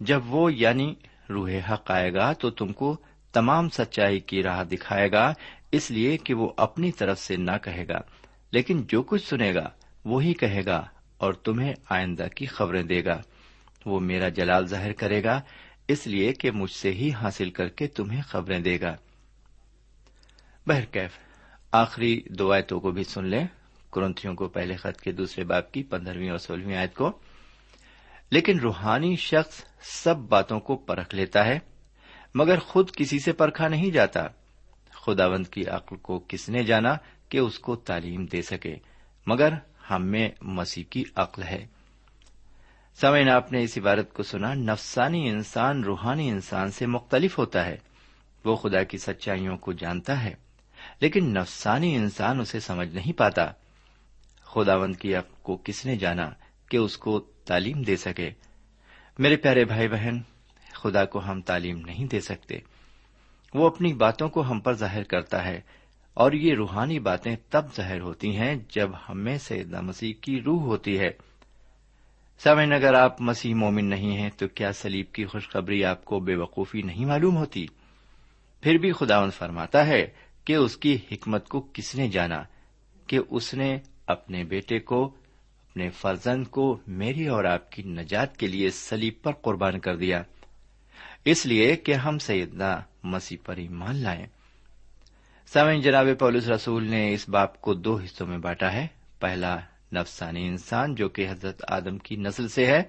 جب 0.00 0.20
وہ 0.26 0.54
یعنی 0.54 0.94
روح 1.30 1.50
حق 1.70 1.90
آئے 1.90 2.12
گا 2.12 2.32
تو 2.32 2.50
تم 2.50 2.72
کو 2.72 2.96
تمام 3.32 3.68
سچائی 3.68 4.20
کی 4.20 4.42
راہ 4.42 4.64
دکھائے 4.64 5.12
گا، 5.12 5.34
اس 5.72 5.90
لیے 5.90 6.16
کہ 6.16 6.34
وہ 6.34 6.52
اپنی 6.56 6.92
طرف 6.92 7.18
سے 7.18 7.36
نہ 7.36 7.50
کہے 7.62 7.88
گا، 7.88 7.98
لیکن 8.50 8.82
جو 8.88 9.02
کچھ 9.02 9.28
سنے 9.28 9.54
گا، 9.54 9.70
وہی 10.04 10.34
کہے 10.34 10.64
گا 10.64 10.86
اور 11.16 11.32
تمہیں 11.32 11.74
آئندہ 11.90 12.26
کی 12.36 12.46
خبریں 12.46 12.82
دے 12.82 13.04
گا۔ 13.04 13.22
وہ 13.86 14.00
میرا 14.00 14.28
جلال 14.28 14.66
ظاہر 14.66 14.92
کرے 14.92 15.24
گا، 15.24 15.40
اس 15.88 16.06
لیے 16.06 16.32
کہ 16.32 16.50
مجھ 16.50 16.70
سے 16.70 16.92
ہی 16.92 17.10
حاصل 17.10 17.50
کر 17.50 17.68
کے 17.68 17.86
تمہیں 17.86 18.22
خبریں 18.22 18.60
دے 18.60 18.80
گا۔ 18.80 18.96
بہرکیف، 20.66 21.10
آخری 21.72 22.20
دو 22.28 22.52
آیتوں 22.52 22.80
کو 22.80 22.90
بھی 22.90 23.04
سن 23.04 23.24
لیں۔ 23.24 23.46
کرنتھیوں 23.92 24.34
کو 24.34 24.48
پہلے 24.48 24.76
خط 24.76 25.00
کے 25.00 25.12
دوسرے 25.12 25.44
باپ 25.44 25.72
کی 25.72 25.82
پندرہویں 25.82 26.30
اور 26.30 26.38
سولہویں 26.38 26.76
آیت 26.76 26.94
کو۔ 26.94 27.18
لیکن 28.30 28.60
روحانی 28.60 29.16
شخص 29.16 29.64
سب 29.82 30.16
باتوں 30.16 30.60
کو 30.60 30.76
پرکھ 30.76 31.14
لیتا 31.14 31.46
ہے، 31.46 31.58
مگر 32.34 32.58
خود 32.58 32.90
کسی 32.96 33.18
سے 33.18 33.32
پرکھا 33.32 33.68
نہیں 33.68 33.90
جاتا۔ 33.90 34.26
خداوند 34.90 35.46
کی 35.46 35.66
عقل 35.66 35.96
کو 35.96 36.24
کس 36.28 36.48
نے 36.48 36.64
جانا 36.64 36.94
کہ 37.28 37.38
اس 37.38 37.58
کو 37.58 37.76
تعلیم 37.76 38.24
دے 38.24 38.42
سکے؟ 38.42 38.76
مگر 39.26 39.52
ہم 39.90 40.06
میں 40.06 40.30
مسیح 40.40 40.84
کی 40.90 41.04
عقل 41.14 41.42
ہے۔ 41.42 41.66
سمعین 42.94 43.28
آپ 43.28 43.52
نے 43.52 43.62
اس 43.62 43.78
عبارت 43.78 44.12
کو 44.12 44.22
سنا، 44.22 44.54
نفسانی 44.54 45.28
انسان 45.28 45.84
روحانی 45.84 46.30
انسان 46.30 46.70
سے 46.70 46.86
مختلف 46.86 47.38
ہوتا 47.38 47.66
ہے۔ 47.66 47.76
وہ 48.44 48.56
خدا 48.56 48.82
کی 48.82 48.98
سچائیوں 48.98 49.56
کو 49.56 49.72
جانتا 49.72 50.24
ہے، 50.24 50.34
لیکن 51.00 51.34
نفسانی 51.34 51.96
انسان 51.96 52.40
اسے 52.40 52.60
سمجھ 52.60 52.94
نہیں 52.94 53.18
پاتا۔ 53.18 53.52
خداوند 54.54 54.96
کی 54.96 55.14
آپ 55.14 55.42
کو 55.42 55.56
کس 55.64 55.86
نے 55.86 55.96
جانا 55.96 56.30
کہ 56.70 56.76
اس 56.76 56.96
کو 56.96 57.20
تعلیم 57.20 57.82
دے 57.82 57.96
سکے؟ 57.96 58.30
میرے 59.18 59.36
پیارے 59.36 59.64
بھائی 59.64 59.88
بہن، 59.88 60.20
خدا 60.72 61.04
کو 61.04 61.18
ہم 61.18 61.40
تعلیم 61.40 61.78
نہیں 61.78 62.06
دے 62.06 62.20
سکتے۔ 62.20 62.58
وہ 63.54 63.66
اپنی 63.66 63.92
باتوں 63.92 64.28
کو 64.28 64.50
ہم 64.50 64.60
پر 64.60 64.72
ظاہر 64.72 65.02
کرتا 65.02 65.44
ہے 65.44 65.60
اور 66.14 66.32
یہ 66.32 66.54
روحانی 66.54 66.98
باتیں 66.98 67.36
تب 67.50 67.62
ظاہر 67.76 68.00
ہوتی 68.00 68.36
ہیں 68.36 68.54
جب 68.68 68.90
ہمیں 69.08 69.38
سیدنا 69.38 69.80
مسیح 69.80 70.12
کی 70.20 70.40
روح 70.40 70.62
ہوتی 70.62 70.98
ہے۔ 70.98 71.10
سمن 72.38 72.72
اگر 72.72 72.94
آپ 72.94 73.20
مسیح 73.20 73.54
مومن 73.54 73.84
نہیں 73.84 74.16
ہیں 74.16 74.30
تو 74.36 74.48
کیا 74.48 74.72
سلیب 74.72 75.12
کی 75.12 75.24
خوشخبری 75.24 75.84
آپ 75.84 76.04
کو 76.04 76.20
بے 76.20 76.34
وقوفی 76.34 76.82
نہیں 76.82 77.04
معلوم 77.04 77.36
ہوتی؟ 77.36 77.66
پھر 78.60 78.74
بھی 78.74 78.92
خداون 78.92 79.30
فرماتا 79.30 79.86
ہے 79.86 80.06
کہ 80.44 80.52
اس 80.52 80.76
کی 80.76 80.98
حکمت 81.12 81.48
کو 81.48 81.68
کس 81.72 81.94
نے 81.94 82.08
جانا 82.08 82.42
کہ 83.06 83.18
اس 83.30 83.54
نے 83.54 83.78
اپنے 84.06 84.44
بیٹے 84.44 84.78
کو، 84.78 85.04
اپنے 85.70 85.90
فرزند 85.90 86.46
کو 86.46 86.80
میری 86.86 87.28
اور 87.28 87.44
آپ 87.44 87.72
کی 87.72 87.82
نجات 87.82 88.36
کے 88.36 88.46
لیے 88.46 88.70
سلیب 88.70 89.14
پر 89.22 89.32
قربان 89.32 89.78
کر 89.78 89.96
دیا۔ 89.96 90.22
اس 91.24 91.46
لیے 91.46 91.76
کہ 91.76 91.94
ہم 91.94 92.18
سیدنا 92.18 92.80
مسیح 93.02 93.36
پر 93.44 93.56
ایمان 93.56 93.96
لائیں۔ 93.96 94.26
سامعین 95.46 95.80
جناب 95.80 96.06
پولس 96.18 96.48
رسول 96.48 96.84
نے 96.84 97.12
اس 97.12 97.28
باپ 97.28 97.60
کو 97.60 97.74
دو 97.74 97.98
حصوں 98.04 98.26
میں 98.26 98.38
بانٹا 98.38 98.72
ہے۔ 98.72 98.86
پہلا 99.18 99.56
نفسانی 99.94 100.48
انسان 100.48 100.94
جو 100.94 101.08
کہ 101.08 101.30
حضرت 101.30 101.62
آدم 101.68 101.98
کی 101.98 102.16
نسل 102.16 102.48
سے 102.48 102.66
ہے، 102.66 102.82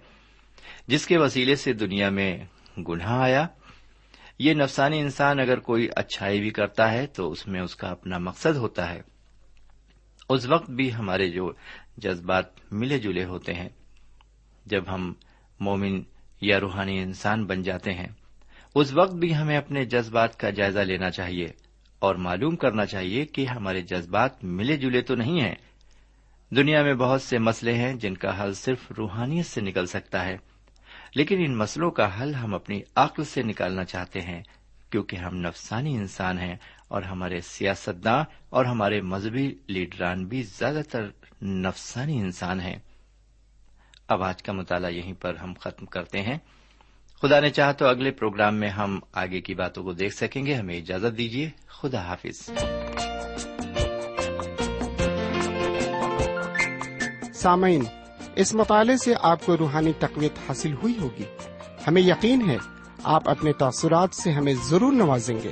جس 0.88 1.08
کے 1.08 1.18
وسیلے 1.18 1.56
سے 1.56 1.74
دنیا 1.74 2.10
میں 2.10 2.46
گناہ 2.78 3.22
آیا۔ 3.22 3.48
یہ 4.40 4.54
نفسانی 4.54 5.00
انسان 5.00 5.40
اگر 5.40 5.60
کوئی 5.60 5.90
اچھائی 5.96 6.40
بھی 6.40 6.50
کرتا 6.50 6.92
ہے 6.92 7.08
تو 7.08 7.32
اس 7.32 7.48
میں 7.48 7.62
اس 7.62 7.76
کا 7.76 7.88
اپنا 7.88 8.18
مقصد 8.18 8.56
ہوتا 8.56 8.94
ہے۔ 8.94 9.13
اس 10.30 10.46
وقت 10.46 10.70
بھی 10.70 10.94
ہمارے 10.94 11.30
جو 11.30 11.52
جذبات 11.98 12.74
ملے 12.74 13.00
جلے 13.00 13.26
ہوتے 13.26 13.54
ہیں۔ 13.54 13.70
جب 14.66 14.84
ہم 14.88 15.14
مومن 15.60 16.02
یا 16.42 16.60
روحانی 16.60 17.00
انسان 17.00 17.46
بن 17.46 17.64
جاتے 17.64 17.94
ہیں، 17.94 18.08
اس 18.76 18.94
وقت 18.94 19.14
بھی 19.14 19.36
ہمیں 19.36 19.58
اپنے 19.58 19.86
جذبات 19.86 20.40
کا 20.40 20.50
جائزہ 20.50 20.80
لینا 20.80 21.10
چاہیے 21.10 21.48
اور 22.00 22.16
معلوم 22.16 22.56
کرنا 22.56 22.86
چاہیے 22.86 23.26
کہ 23.26 23.46
ہمارے 23.46 23.82
جذبات 23.82 24.44
ملے 24.44 24.78
جلے 24.78 25.02
تو 25.02 25.16
نہیں 25.16 25.42
ہیں۔ 25.42 25.56
دنیا 26.52 26.84
میں 26.84 26.94
بہت 26.94 27.22
سے 27.22 27.38
مسئلے 27.38 27.74
ہیں 27.74 27.94
جن 27.94 28.18
کا 28.18 28.44
حل 28.44 28.54
صرف 28.54 28.92
روحانیت 28.98 29.46
سے 29.46 29.62
نکل 29.62 29.86
سکتا 29.86 30.26
ہے، 30.26 30.38
لیکن 31.16 31.36
ان 31.40 31.56
مسئلوں 31.56 31.92
کا 31.92 32.22
حل 32.22 32.36
ہم 32.36 32.54
اپنی 32.54 32.82
عقل 32.96 33.24
سے 33.24 33.42
نکالنا 33.44 33.84
چاہتے 33.84 34.22
ہیں، 34.22 34.42
کیونکہ 34.90 35.16
ہم 35.16 35.36
نفسانی 35.36 35.96
انسان 35.96 36.40
ہیں 36.40 36.56
اور 36.94 37.04
ہمارے 37.04 37.42
سیاستداں 37.42 38.24
اور 38.50 38.66
ہمارے 38.66 39.02
مذہبی 39.02 39.56
لیڈران 39.68 40.26
بھی 40.26 40.44
زیادہ 40.44 40.82
تر 40.92 41.08
نفسانی 41.42 42.20
انسان 42.20 42.60
ہیں۔ 42.60 42.76
اب 44.08 44.24
آج 44.24 44.44
کا 44.44 44.54
مطالعہ 44.54 44.92
یہیں 44.92 45.14
پر 45.14 45.36
ہم 45.36 45.54
ختم 45.60 45.86
کرتے 45.86 46.22
ہیں۔ 46.22 46.38
خدا 47.22 47.40
نے 47.40 47.50
چاہ 47.50 47.72
تو 47.72 47.88
اگلے 47.88 48.12
پروگرام 48.12 48.56
میں 48.56 48.70
ہم 48.70 49.00
آگے 49.14 49.42
کی 49.42 49.56
باتوں 49.56 49.84
کو 49.84 49.94
دیکھ 49.94 50.16
سکیں 50.16 50.46
گے۔ 50.46 50.54
ہمیں 50.54 50.78
اجازت 50.78 51.18
دیجیے 51.18 51.50
خدا 51.68 52.02
حافظ۔ 52.02 52.50
سامعین، 57.34 57.84
اس 58.36 58.56
مطالعے 58.56 58.98
سے 58.98 59.14
آپ 59.22 59.46
کو 59.46 59.58
روحانی 59.58 59.92
تقویت 60.00 60.50
حاصل 60.50 60.74
ہوئی 60.74 60.98
ہوگی۔ 60.98 61.26
ہمیں 61.88 62.02
یقین 62.02 62.50
ہے، 62.50 62.58
آپ 63.04 63.30
اپنے 63.30 63.54
تاثرات 63.54 64.16
سے 64.16 64.32
ہمیں 64.32 64.54
ضرور 64.64 64.94
نوازیں 64.94 65.38
گے۔ 65.44 65.52